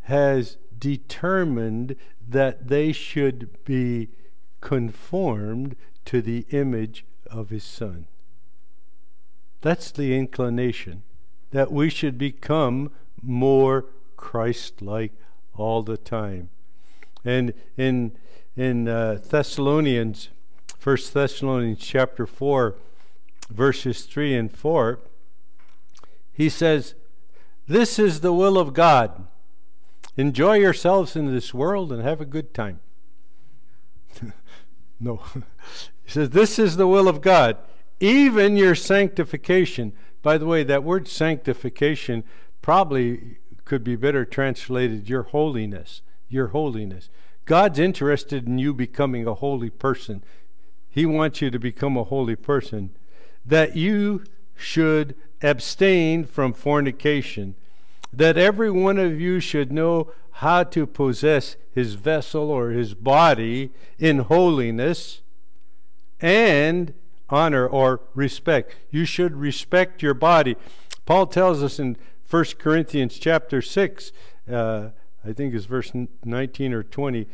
[0.05, 4.09] has determined that they should be
[4.63, 8.07] conformed to the image of his Son.
[9.61, 11.03] That's the inclination,
[11.51, 13.85] that we should become more
[14.17, 15.13] Christ like
[15.57, 16.49] all the time.
[17.23, 18.17] And in,
[18.57, 20.29] in uh, Thessalonians,
[20.83, 22.75] 1 Thessalonians chapter 4,
[23.51, 25.01] verses 3 and 4,
[26.33, 26.95] he says,
[27.67, 29.27] This is the will of God
[30.17, 32.81] Enjoy yourselves in this world and have a good time.
[35.01, 35.23] no.
[36.05, 37.57] he says, This is the will of God,
[37.99, 39.93] even your sanctification.
[40.21, 42.25] By the way, that word sanctification
[42.61, 46.03] probably could be better translated your holiness.
[46.29, 47.09] Your holiness.
[47.45, 50.23] God's interested in you becoming a holy person.
[50.89, 52.91] He wants you to become a holy person.
[53.45, 54.25] That you
[54.55, 57.57] should abstain from fornication
[58.13, 63.71] that every one of you should know how to possess his vessel or his body
[63.99, 65.23] in holiness
[66.21, 66.93] and
[67.31, 68.77] honor or respect.
[68.91, 70.57] You should respect your body.
[71.07, 71.97] Paul tells us in
[72.29, 74.13] 1 Corinthians chapter 6,
[74.51, 74.89] uh,
[75.25, 75.93] I think it's verse
[76.25, 77.27] 19 or 20,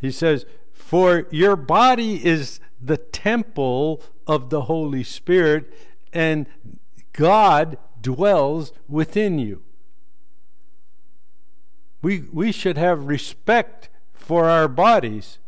[0.00, 5.72] he says, For your body is the temple of the Holy Spirit,
[6.12, 6.46] and
[7.12, 9.62] God dwells within you.
[12.02, 15.38] We, we should have respect for our bodies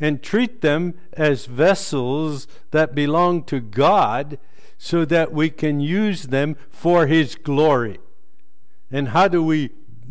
[0.00, 4.38] and treat them as vessels that belong to God
[4.76, 8.00] so that we can use them for His glory.
[8.90, 9.70] And how do we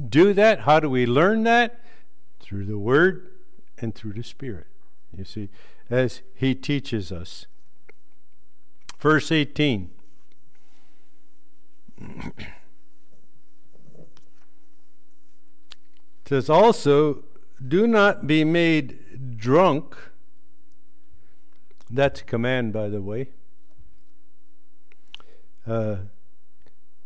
[0.10, 0.62] do that?
[0.62, 1.80] How do we learn that?
[2.40, 3.28] Through the Word
[3.78, 4.68] and through the Spirit.
[5.16, 5.50] You see,
[5.90, 7.46] as He teaches us.
[9.00, 9.90] Verse 18.
[16.32, 17.26] says also,
[17.68, 19.98] do not be made drunk.
[21.90, 23.32] That's a command, by the way.
[25.68, 25.98] Uh,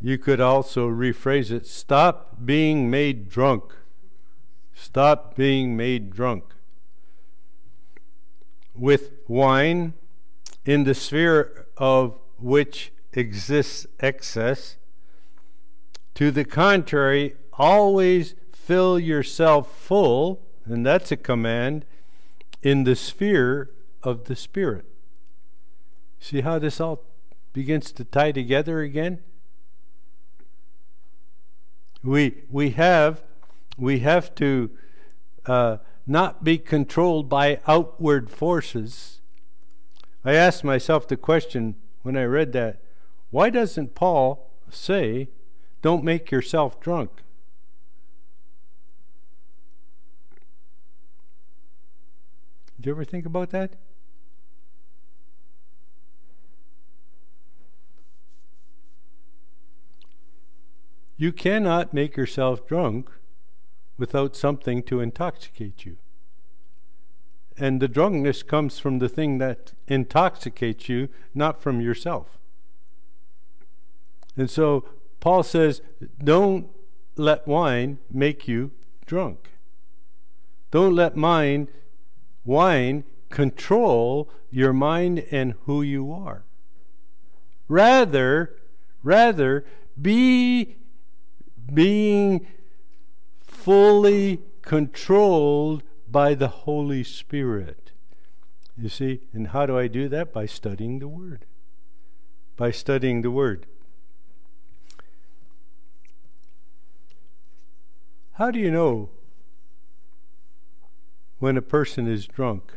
[0.05, 3.73] you could also rephrase it stop being made drunk.
[4.71, 6.43] Stop being made drunk.
[8.75, 9.93] With wine,
[10.63, 14.77] in the sphere of which exists excess.
[16.13, 21.83] To the contrary, always fill yourself full, and that's a command,
[22.61, 23.71] in the sphere
[24.03, 24.85] of the Spirit.
[26.19, 27.05] See how this all
[27.53, 29.23] begins to tie together again?
[32.05, 33.23] We, we have
[33.77, 34.69] we have to
[35.47, 39.21] uh, not be controlled by outward forces.
[40.23, 42.79] I asked myself the question when I read that
[43.31, 45.29] why doesn't Paul say,
[45.81, 47.09] don't make yourself drunk?
[52.77, 53.73] Did you ever think about that?
[61.17, 63.09] You cannot make yourself drunk
[63.97, 65.97] without something to intoxicate you.
[67.57, 72.37] And the drunkenness comes from the thing that intoxicates you, not from yourself.
[74.35, 74.83] And so
[75.21, 75.81] Paul says,
[76.21, 76.67] don't
[77.15, 78.71] let wine make you
[79.05, 79.51] drunk.
[80.71, 81.69] Don't let mine,
[82.43, 86.43] wine control your mind and who you are.
[87.69, 88.57] Rather,
[89.01, 89.65] rather
[89.99, 90.75] be
[91.73, 92.47] being
[93.41, 97.91] fully controlled by the Holy Spirit.
[98.77, 100.33] You see, and how do I do that?
[100.33, 101.45] By studying the Word.
[102.57, 103.65] By studying the Word.
[108.33, 109.11] How do you know
[111.39, 112.73] when a person is drunk?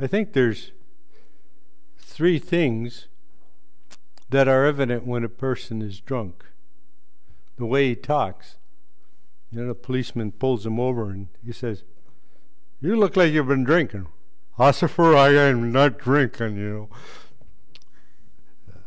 [0.00, 0.72] I think there's
[1.98, 3.08] three things
[4.30, 6.44] that are evident when a person is drunk.
[7.56, 8.56] The way he talks.
[9.50, 11.84] You know, the policeman pulls him over and he says,
[12.80, 14.06] You look like you've been drinking.
[14.58, 16.88] Ossifer, I am not drinking, you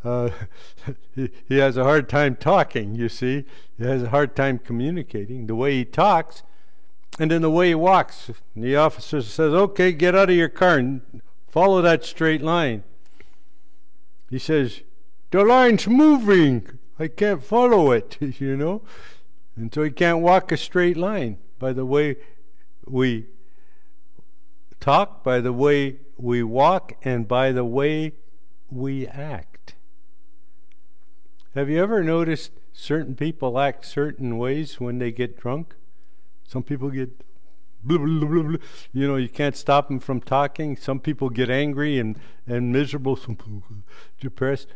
[0.04, 0.10] know.
[0.10, 0.30] Uh,
[1.16, 3.46] he, he has a hard time talking, you see.
[3.78, 5.48] He has a hard time communicating.
[5.48, 6.44] The way he talks
[7.20, 8.32] and then the way he walks.
[8.56, 12.84] the officer says, Okay, get out of your car and follow that straight line.
[14.30, 14.82] He says,
[15.32, 16.80] The line's moving.
[17.00, 18.84] I can't follow it, you know.
[19.56, 22.18] And so he can't walk a straight line by the way
[22.86, 23.28] we
[24.80, 28.14] talk, by the way we walk, and by the way
[28.70, 29.76] we act.
[31.56, 35.76] Have you ever noticed certain people act certain ways when they get drunk?
[36.48, 37.24] Some people get
[37.84, 38.58] Blah, blah, blah,
[38.94, 40.78] you know, you can't stop them from talking.
[40.78, 42.16] Some people get angry and,
[42.46, 43.84] and miserable, some
[44.20, 44.68] depressed.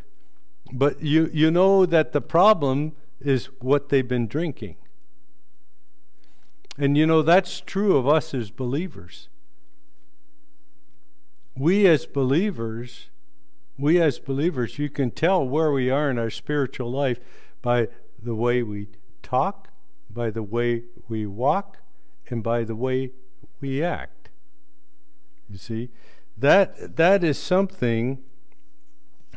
[0.72, 4.76] But you, you know that the problem is what they've been drinking.
[6.78, 9.28] And you know, that's true of us as believers.
[11.56, 13.08] We as believers,
[13.78, 17.18] we as believers, you can tell where we are in our spiritual life
[17.62, 17.88] by
[18.22, 18.88] the way we
[19.22, 19.68] talk,
[20.10, 21.78] by the way we walk,
[22.28, 23.12] and by the way
[23.60, 24.28] we act.
[25.48, 25.88] You see,
[26.36, 28.18] that that is something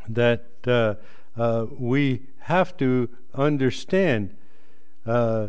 [0.08, 0.96] that uh,
[1.40, 4.36] uh, we have to understand.
[5.06, 5.48] Uh,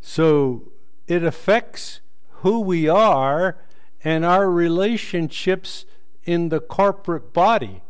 [0.00, 0.72] so
[1.08, 2.00] it affects
[2.42, 3.58] who we are
[4.04, 5.84] and our relationships
[6.24, 7.82] in the corporate body.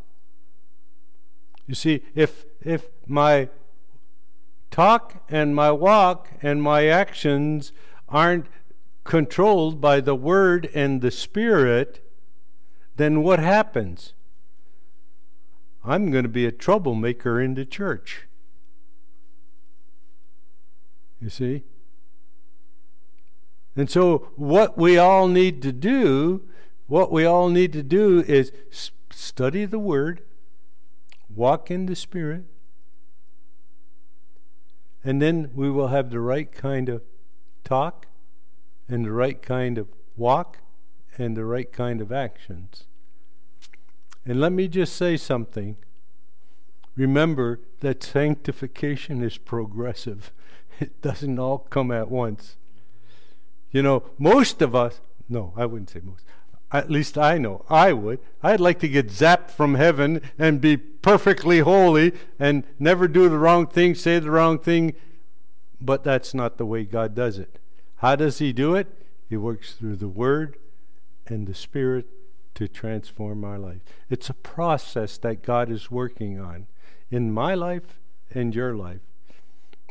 [1.66, 3.48] You see, if if my
[4.70, 7.72] talk and my walk and my actions
[8.08, 8.46] aren't
[9.04, 12.00] controlled by the Word and the Spirit,
[12.96, 14.14] then what happens?
[15.84, 18.26] I'm going to be a troublemaker in the church.
[21.20, 21.64] You see?
[23.74, 26.42] And so, what we all need to do,
[26.88, 28.52] what we all need to do is
[29.10, 30.22] study the Word,
[31.34, 32.44] walk in the Spirit,
[35.02, 37.02] and then we will have the right kind of
[37.64, 38.06] talk
[38.88, 40.58] and the right kind of walk
[41.16, 42.84] and the right kind of actions.
[44.24, 45.76] And let me just say something.
[46.96, 50.32] Remember that sanctification is progressive,
[50.80, 52.56] it doesn't all come at once.
[53.70, 56.24] You know, most of us, no, I wouldn't say most,
[56.70, 58.20] at least I know, I would.
[58.42, 63.38] I'd like to get zapped from heaven and be perfectly holy and never do the
[63.38, 64.94] wrong thing, say the wrong thing,
[65.80, 67.58] but that's not the way God does it.
[67.96, 68.86] How does He do it?
[69.28, 70.58] He works through the Word
[71.26, 72.06] and the Spirit
[72.54, 73.80] to transform our life.
[74.10, 76.66] It's a process that God is working on
[77.10, 77.98] in my life
[78.30, 79.00] and your life.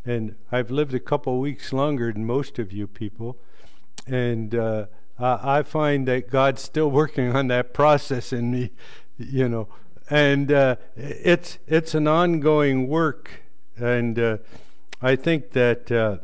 [0.04, 3.36] And I've lived a couple weeks longer than most of you people,
[4.06, 4.86] and uh,
[5.18, 8.72] I find that God's still working on that process in me,
[9.16, 9.68] you know.
[10.10, 13.42] And uh, it's it's an ongoing work,
[13.76, 14.38] and uh,
[15.00, 16.18] I think that uh,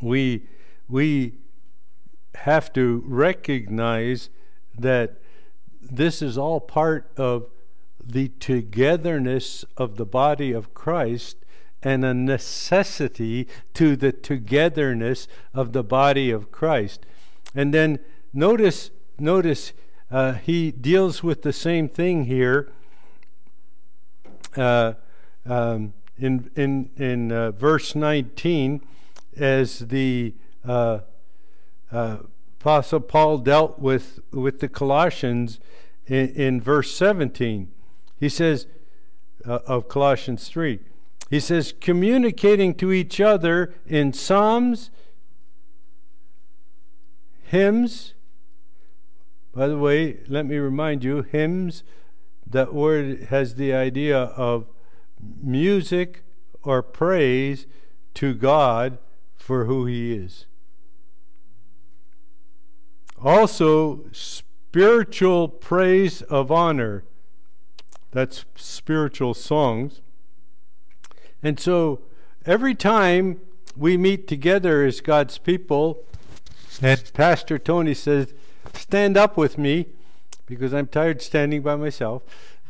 [0.00, 0.48] we
[0.88, 1.34] we
[2.34, 4.28] have to recognize
[4.76, 5.21] that
[5.82, 7.48] this is all part of
[8.02, 11.36] the togetherness of the body of Christ
[11.82, 17.04] and a necessity to the togetherness of the body of Christ.
[17.54, 17.98] And then
[18.32, 19.72] notice, notice
[20.10, 22.70] uh, he deals with the same thing here
[24.56, 24.94] uh,
[25.46, 28.82] um, in in in uh, verse 19
[29.36, 31.00] as the uh,
[31.90, 32.18] uh,
[32.62, 35.58] Apostle Paul dealt with, with the Colossians
[36.06, 37.72] in, in verse 17.
[38.20, 38.68] He says,
[39.44, 40.78] uh, of Colossians 3.
[41.28, 44.92] He says, communicating to each other in psalms,
[47.46, 48.14] hymns.
[49.52, 51.82] By the way, let me remind you, hymns,
[52.46, 54.68] that word has the idea of
[55.42, 56.22] music
[56.62, 57.66] or praise
[58.14, 58.98] to God
[59.34, 60.46] for who He is.
[63.24, 67.04] Also, spiritual praise of honor.
[68.10, 70.00] That's spiritual songs.
[71.42, 72.00] And so,
[72.44, 73.40] every time
[73.76, 76.04] we meet together as God's people,
[76.80, 78.34] and Pastor Tony says,
[78.74, 79.86] Stand up with me,
[80.46, 82.22] because I'm tired standing by myself.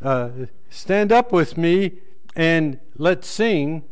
[0.02, 0.30] Uh,
[0.68, 1.92] stand up with me
[2.36, 3.84] and let's sing.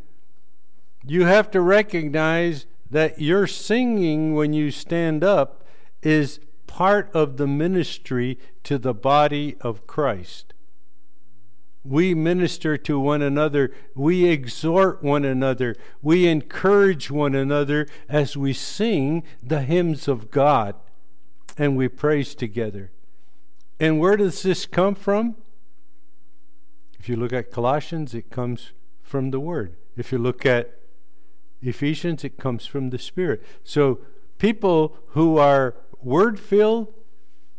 [1.07, 5.65] You have to recognize that your singing when you stand up
[6.03, 6.41] is
[6.71, 10.55] part of the ministry to the body of Christ.
[11.85, 13.73] We minister to one another.
[13.97, 15.75] We exhort one another.
[16.01, 20.77] We encourage one another as we sing the hymns of God
[21.59, 22.93] and we praise together.
[23.81, 25.35] And where does this come from?
[27.01, 28.71] If you look at Colossians, it comes
[29.03, 29.75] from the Word.
[29.97, 30.79] If you look at
[31.63, 33.43] Ephesians, it comes from the Spirit.
[33.65, 33.99] So
[34.39, 36.93] people who are Word filled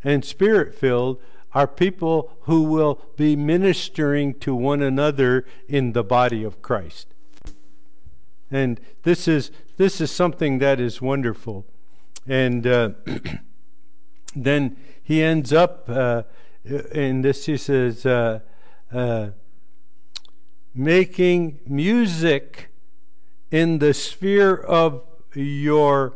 [0.04, 1.22] and Spirit filled
[1.54, 7.08] are people who will be ministering to one another in the body of Christ.
[8.50, 11.66] And this is this is something that is wonderful.
[12.28, 12.92] And uh,
[14.36, 16.24] then he ends up uh,
[16.64, 17.46] in this.
[17.46, 18.06] He says.
[18.06, 18.40] Uh,
[18.92, 19.30] uh,
[20.74, 22.70] making music
[23.50, 25.04] in the sphere of
[25.36, 26.14] your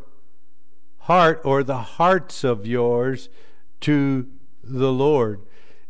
[1.06, 3.30] heart or the hearts of yours
[3.82, 4.28] to
[4.64, 5.42] the Lord.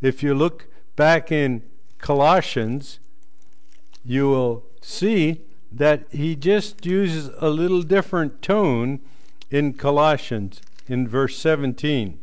[0.01, 1.63] If you look back in
[1.99, 2.99] Colossians,
[4.03, 5.41] you will see
[5.71, 8.99] that he just uses a little different tone
[9.49, 12.19] in Colossians in verse 17.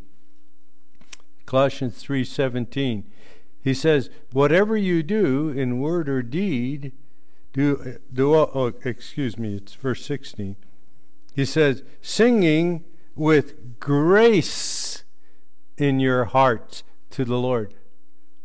[1.47, 3.05] Colossians 3:17.
[3.63, 6.93] He says, whatever you do in word or deed,
[7.53, 10.57] do, do oh, excuse me, it's verse 16.
[11.35, 15.05] He says, singing with grace
[15.77, 17.75] in your hearts to the Lord.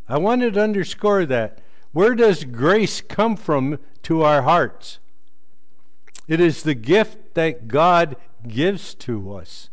[0.08, 1.60] I wanted to underscore that.
[1.92, 5.00] Where does grace come from to our hearts?
[6.28, 8.16] It is the gift that God
[8.48, 9.70] gives to us.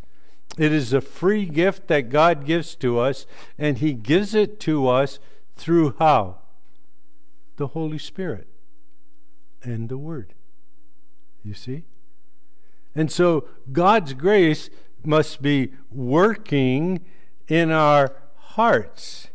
[0.56, 3.26] It is a free gift that God gives to us,
[3.58, 5.18] and He gives it to us
[5.56, 6.38] through how?
[7.56, 8.48] The Holy Spirit
[9.62, 10.34] and the Word.
[11.42, 11.84] You see?
[12.94, 14.70] And so God's grace
[15.04, 17.04] must be working
[17.48, 19.28] in our hearts.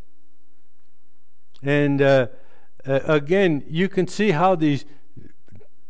[1.62, 2.28] And uh,
[2.86, 4.86] uh, again, you can see how these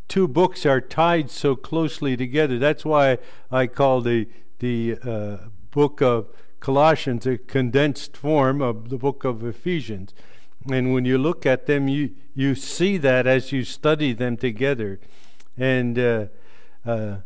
[0.07, 2.57] two books are tied so closely together.
[2.57, 3.19] That's why
[3.51, 4.27] I call the
[4.59, 5.37] the uh,
[5.71, 6.27] book of
[6.59, 10.13] Colossians a condensed form of the book of Ephesians.
[10.69, 14.99] And when you look at them, you, you see that as you study them together.
[15.57, 16.25] And uh,
[16.85, 17.17] uh,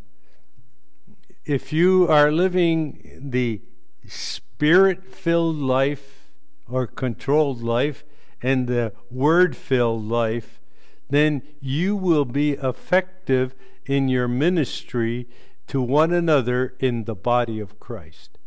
[1.45, 3.61] if you are living the
[4.07, 6.31] spirit filled life
[6.69, 8.03] or controlled life
[8.41, 10.59] and the word filled life,
[11.09, 15.27] then you will be effective in your ministry
[15.67, 18.37] to one another in the body of Christ.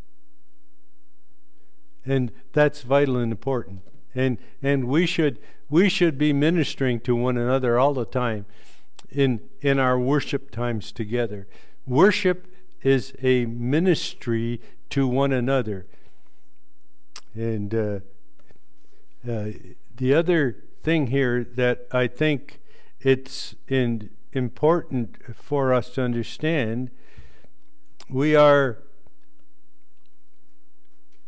[2.05, 3.83] And that's vital and important.
[4.15, 5.39] And and we should
[5.69, 8.47] we should be ministering to one another all the time
[9.11, 11.47] in in our worship times together.
[11.87, 12.47] Worship
[12.87, 15.87] is a ministry to one another.
[17.35, 17.99] And uh,
[19.29, 19.47] uh,
[19.97, 22.61] the other thing here that I think
[23.01, 26.93] it's in, important for us to understand,
[28.09, 28.79] we are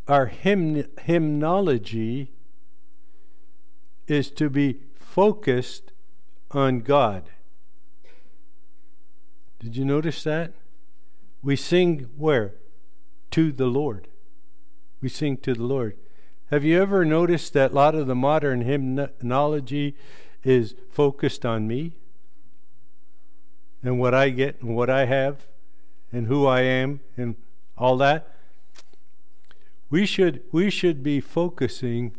[0.06, 2.30] our hymn, hymnology
[4.06, 5.90] is to be focused
[6.52, 7.30] on God.
[9.58, 10.52] Did you notice that?
[11.42, 12.54] We sing where?
[13.32, 14.08] To the Lord.
[15.00, 15.96] We sing to the Lord.
[16.50, 19.94] Have you ever noticed that a lot of the modern hymnology
[20.42, 21.96] is focused on me
[23.82, 25.46] and what I get and what I have
[26.10, 27.36] and who I am and
[27.76, 28.34] all that?
[29.90, 32.14] We should we should be focusing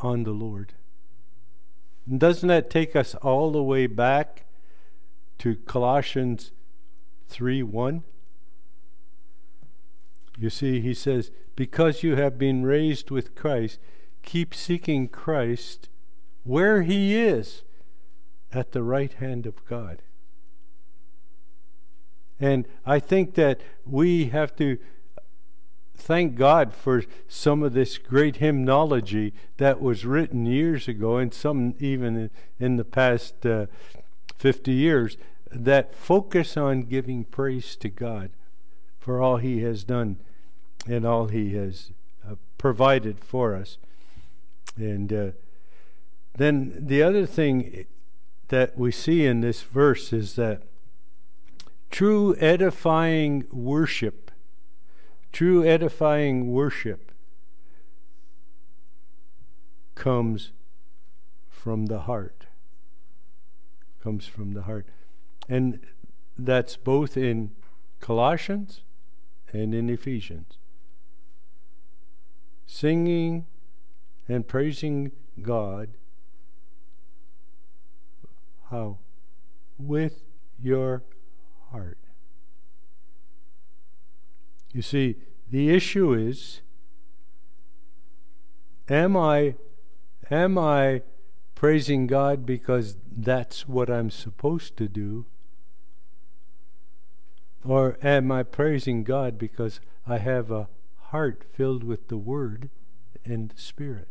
[0.00, 0.74] on the Lord.
[2.16, 4.44] Doesn't that take us all the way back
[5.38, 6.52] to Colossians
[7.28, 8.04] 3 1?
[10.38, 13.80] You see, he says, Because you have been raised with Christ,
[14.22, 15.88] keep seeking Christ
[16.44, 17.62] where he is
[18.52, 20.02] at the right hand of God.
[22.40, 24.78] And I think that we have to
[25.96, 31.74] thank God for some of this great hymnology that was written years ago, and some
[31.80, 32.30] even
[32.60, 33.66] in the past uh,
[34.36, 35.16] 50 years,
[35.50, 38.30] that focus on giving praise to God
[39.08, 40.18] for all He has done
[40.86, 41.92] and all He has
[42.28, 43.78] uh, provided for us.
[44.76, 45.30] And uh,
[46.36, 47.86] then the other thing
[48.48, 50.64] that we see in this verse is that
[51.90, 54.30] true edifying worship,
[55.32, 57.10] true edifying worship
[59.94, 60.52] comes
[61.48, 62.44] from the heart.
[64.02, 64.84] Comes from the heart.
[65.48, 65.80] And
[66.36, 67.52] that's both in
[68.00, 68.82] Colossians
[69.52, 70.58] and in Ephesians.
[72.66, 73.46] Singing
[74.28, 75.90] and praising God.
[78.70, 78.98] How?
[79.78, 80.22] With
[80.60, 81.02] your
[81.70, 81.98] heart.
[84.72, 85.16] You see,
[85.50, 86.60] the issue is
[88.88, 89.54] am I
[90.30, 91.02] am I
[91.54, 95.26] praising God because that's what I'm supposed to do?
[97.64, 100.68] Or am I praising God because I have a
[101.10, 102.70] heart filled with the Word
[103.24, 104.08] and Spirit?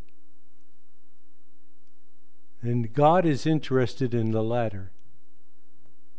[2.61, 4.91] And God is interested in the latter.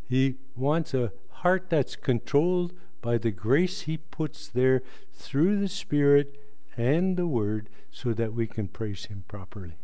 [0.08, 2.72] He wants a heart that's controlled
[3.02, 6.40] by the grace He puts there through the Spirit
[6.76, 9.76] and the Word so that we can praise Him properly.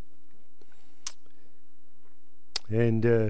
[2.69, 3.29] And uh,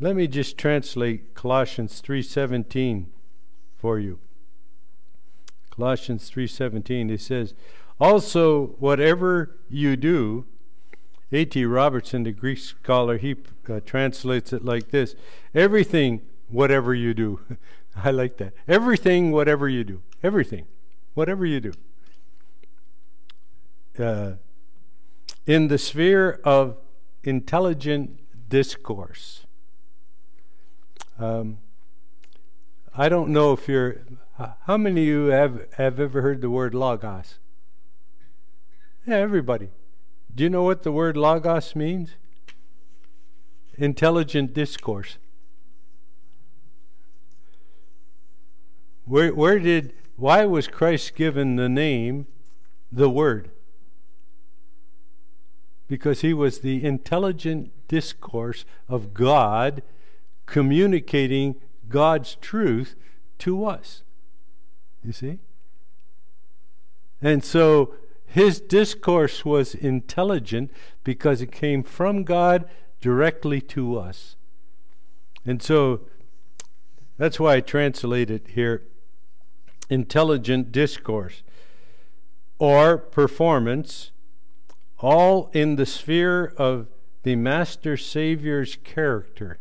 [0.00, 3.06] let me just translate Colossians 3:17
[3.76, 4.18] for you.
[5.70, 7.54] Colossians 3:17 it says,
[8.00, 10.44] "Also whatever you do,
[11.32, 11.64] A.T.
[11.64, 13.36] Robertson, the Greek scholar, he
[13.68, 15.14] uh, translates it like this
[15.54, 17.40] Everything, whatever you do.
[17.96, 18.54] I like that.
[18.66, 20.02] Everything, whatever you do.
[20.22, 20.66] Everything,
[21.14, 21.72] whatever you do.
[23.98, 24.32] Uh,
[25.46, 26.76] in the sphere of
[27.24, 29.46] intelligent discourse.
[31.18, 31.58] Um,
[32.94, 34.02] I don't know if you're.
[34.66, 37.38] How many of you have, have ever heard the word logos?
[39.04, 39.70] Yeah, everybody.
[40.32, 42.10] Do you know what the word logos means?
[43.76, 45.18] Intelligent discourse.
[49.08, 52.26] Where, where did, why was Christ given the name,
[52.92, 53.50] the Word?
[55.88, 59.82] Because he was the intelligent discourse of God
[60.48, 61.54] communicating
[61.88, 62.96] God's truth
[63.38, 64.02] to us.
[65.04, 65.38] You see?
[67.22, 67.94] And so
[68.26, 70.70] his discourse was intelligent
[71.04, 72.68] because it came from God
[73.00, 74.36] directly to us.
[75.44, 76.00] And so
[77.16, 78.82] that's why I translate it here
[79.90, 81.42] intelligent discourse
[82.58, 84.10] or performance,
[84.98, 86.88] all in the sphere of
[87.22, 89.58] the Master Savior's character.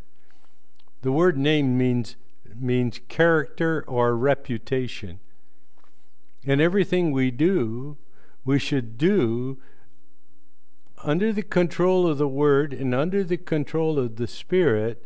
[1.02, 2.16] The word name means,
[2.56, 5.20] means character or reputation.
[6.46, 7.98] And everything we do,
[8.46, 9.58] we should do
[11.04, 15.04] under the control of the Word and under the control of the Spirit.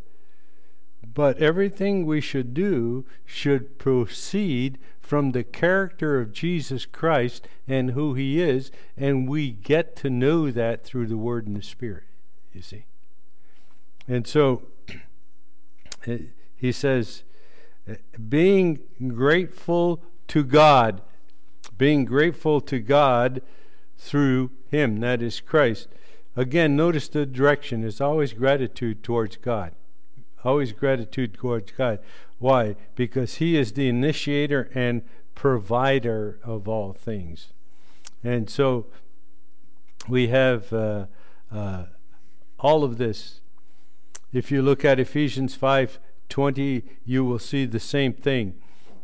[1.14, 8.14] But everything we should do should proceed from the character of Jesus Christ and who
[8.14, 12.04] He is, and we get to know that through the Word and the Spirit,
[12.54, 12.86] you see.
[14.08, 14.64] And so
[16.56, 17.24] he says,
[18.30, 21.02] being grateful to God,
[21.78, 23.42] being grateful to God
[23.98, 25.88] through Him, that is Christ.
[26.36, 29.74] Again, notice the direction is always gratitude towards God.
[30.44, 32.00] Always gratitude towards God.
[32.40, 32.76] Why?
[32.96, 35.02] Because He is the initiator and
[35.36, 37.54] provider of all things.
[38.24, 38.88] And so
[40.08, 41.06] we have uh,
[41.52, 41.86] uh,
[42.60, 43.41] all of this
[44.34, 48.56] if you look at Ephesians 5:20, you will see the same thing.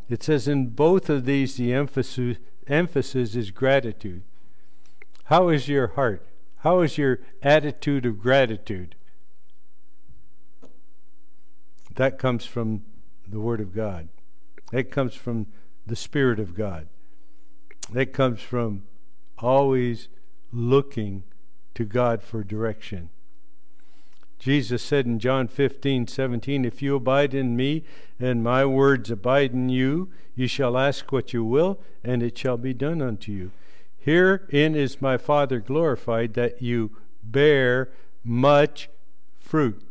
[0.09, 4.23] It says in both of these the emphasis emphasis is gratitude.
[5.25, 6.25] How is your heart?
[6.57, 8.95] How is your attitude of gratitude?
[11.95, 12.83] That comes from
[13.27, 14.09] the Word of God.
[14.71, 15.47] That comes from
[15.85, 16.87] the Spirit of God.
[17.91, 18.83] That comes from
[19.37, 20.09] always
[20.51, 21.23] looking
[21.75, 23.09] to God for direction.
[24.39, 27.83] Jesus said in John 15, 17, If you abide in me
[28.19, 32.57] and my words abide in you, you shall ask what you will, and it shall
[32.57, 33.51] be done unto you.
[33.97, 36.91] Herein is my Father glorified, that you
[37.23, 37.89] bear
[38.23, 38.89] much
[39.39, 39.81] fruit.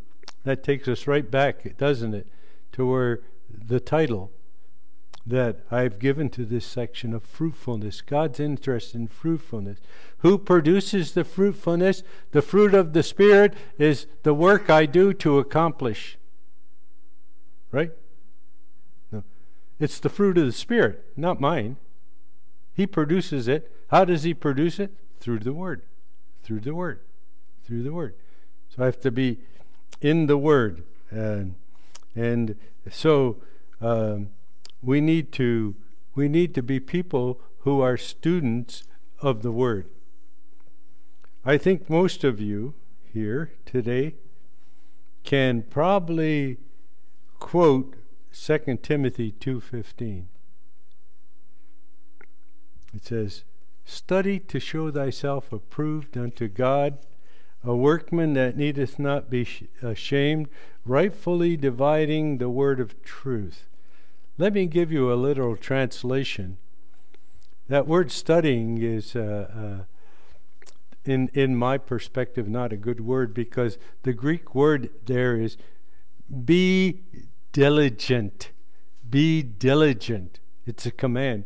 [0.44, 2.28] That takes us right back, doesn't it,
[2.72, 3.20] to where
[3.51, 4.30] the title
[5.26, 8.01] that I've given to this section of fruitfulness.
[8.01, 9.78] God's interest in fruitfulness.
[10.27, 12.03] Who produces the fruitfulness?
[12.33, 16.18] The fruit of the Spirit is the work I do to accomplish.
[17.70, 17.93] Right?
[19.12, 19.22] No.
[19.79, 21.77] It's the fruit of the Spirit, not mine.
[22.74, 23.70] He produces it.
[23.93, 24.91] How does He produce it?
[25.20, 25.83] Through the Word.
[26.43, 26.99] Through the Word.
[27.64, 28.16] Through the Word.
[28.68, 29.39] So I have to be
[30.01, 30.83] in the Word.
[31.09, 31.55] And,
[32.16, 32.57] and
[32.91, 33.37] so.
[33.81, 34.31] Um,
[34.83, 35.77] we need to
[36.16, 38.83] we need to be people who are students
[39.20, 39.87] of the word.
[41.49, 42.74] I think most of you
[43.14, 44.16] here today
[45.22, 46.57] can probably
[47.38, 47.94] quote
[48.32, 50.26] 2 Timothy 2:15.
[52.92, 53.44] It says,
[53.84, 56.99] "Study to show thyself approved unto God,
[57.62, 59.47] a workman that needeth not be
[59.80, 60.49] ashamed,
[60.84, 63.68] rightfully dividing the word of truth."
[64.36, 66.59] Let me give you a literal translation.
[67.68, 69.95] That word studying is, uh, uh,
[71.07, 75.57] in, in my perspective, not a good word because the Greek word there is
[76.45, 77.03] be
[77.53, 78.51] diligent.
[79.09, 80.41] Be diligent.
[80.67, 81.45] It's a command.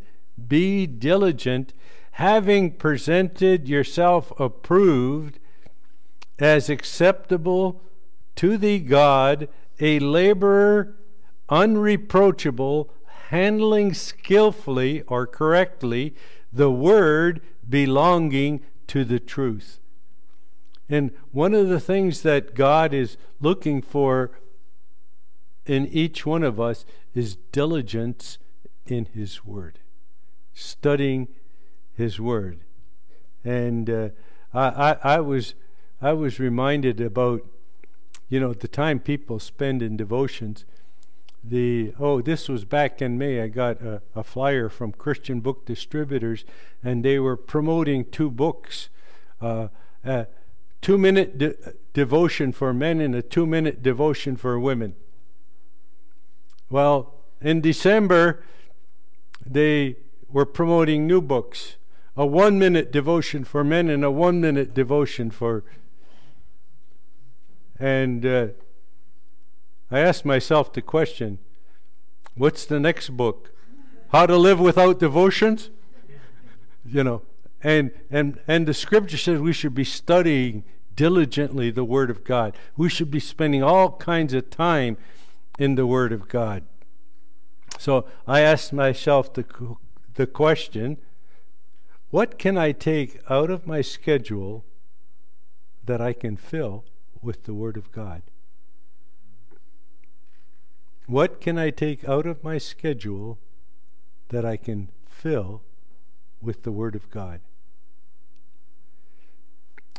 [0.49, 1.75] Be diligent,
[2.13, 5.39] having presented yourself approved
[6.39, 7.83] as acceptable
[8.37, 9.49] to thee, God,
[9.79, 10.97] a laborer
[11.51, 12.91] unreproachable,
[13.29, 16.15] handling skillfully or correctly
[16.53, 19.79] the word belonging to the truth.
[20.89, 24.33] And one of the things that God is looking for
[25.65, 26.85] in each one of us
[27.15, 28.39] is diligence
[28.87, 29.79] in His Word,
[30.53, 31.29] studying
[31.97, 32.65] His Word.
[33.45, 34.09] And uh,
[34.53, 35.55] I, I, I, was
[36.03, 37.47] I was reminded about,
[38.29, 40.65] you know, the time people spend in devotions
[41.43, 45.65] the oh this was back in may i got a, a, flyer from christian book
[45.65, 46.45] distributors
[46.83, 48.91] and they were promoting two books
[49.41, 49.69] uh,
[50.05, 50.27] a
[50.81, 51.55] two minute de-
[51.93, 54.95] devotion for men and a two minute devotion for women.
[56.69, 58.45] Well in december
[59.45, 59.97] they
[60.29, 61.77] were promoting new books
[62.17, 65.65] a one minute devotion for men and a one minute devotion for
[67.79, 68.49] and uh,
[69.91, 71.39] I asked myself the question
[72.37, 73.53] what's the next book?
[74.13, 75.71] How to Live Without Devotions?
[76.85, 77.23] you know,
[77.63, 80.65] and, and, and the scripture says we should be studying
[80.97, 82.57] diligently the Word of God.
[82.77, 84.97] We should be spending all kinds of time
[85.59, 86.65] in the Word of God.
[87.79, 89.45] So I asked myself the,
[90.15, 90.99] the question
[92.11, 94.65] what can I take out of my schedule
[95.85, 96.85] that I can fill
[97.23, 98.23] with the Word of God?
[101.11, 103.41] What can I take out of my schedule
[104.29, 105.61] that I can fill
[106.41, 107.41] with the Word of God?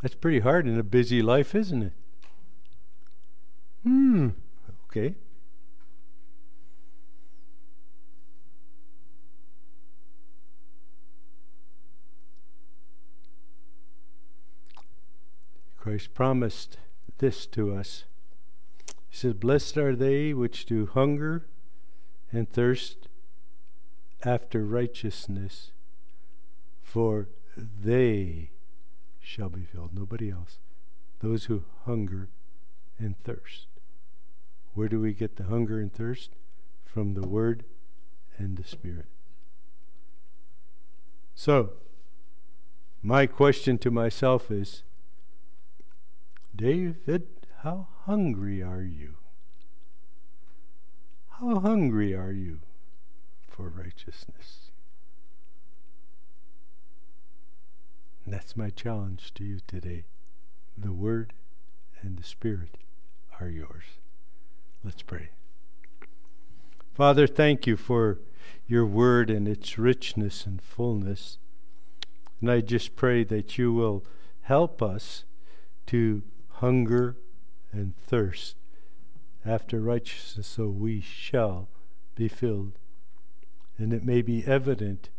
[0.02, 1.94] That's pretty hard in a busy life, isn't it?
[3.84, 4.30] Hmm,
[4.86, 5.16] okay.
[15.76, 16.78] Christ promised
[17.18, 18.06] this to us
[19.12, 21.46] he says, Blessed are they which do hunger
[22.32, 23.10] and thirst
[24.24, 25.72] after righteousness,
[26.82, 28.52] for they
[29.20, 29.94] shall be filled.
[29.94, 30.60] Nobody else.
[31.20, 32.30] Those who hunger
[32.98, 33.68] and thirst.
[34.74, 36.32] Where do we get the hunger and thirst?
[36.86, 37.66] From the Word
[38.38, 39.08] and the Spirit.
[41.36, 41.72] So,
[43.04, 44.84] my question to myself is
[46.56, 49.18] David, how hungry are you?
[51.40, 52.60] How hungry are you
[53.48, 54.72] for righteousness?
[58.26, 60.06] And that's my challenge to you today.
[60.76, 61.34] The Word
[62.02, 62.78] and the Spirit
[63.40, 64.00] are yours.
[64.84, 65.30] Let's pray.
[66.96, 68.20] Father, thank you for
[68.66, 71.38] your Word and its richness and fullness.
[72.40, 74.04] And I just pray that you will
[74.42, 75.26] help us
[75.88, 77.18] to hunger
[77.72, 78.56] and thirst
[79.46, 81.70] after righteousness, so we shall
[82.16, 82.78] be filled.
[83.78, 85.10] And it may be evident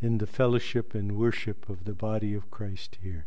[0.00, 3.26] in the fellowship and worship of the body of Christ here.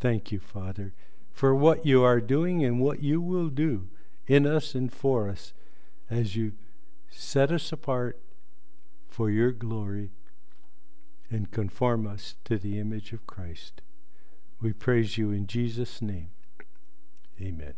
[0.00, 0.94] Thank you, Father,
[1.32, 3.88] for what you are doing and what you will do
[4.26, 5.52] in us and for us
[6.10, 6.52] as you
[7.10, 8.18] set us apart
[9.08, 10.10] for your glory
[11.30, 13.82] and conform us to the image of Christ.
[14.60, 16.30] We praise you in Jesus' name.
[17.40, 17.74] Amen.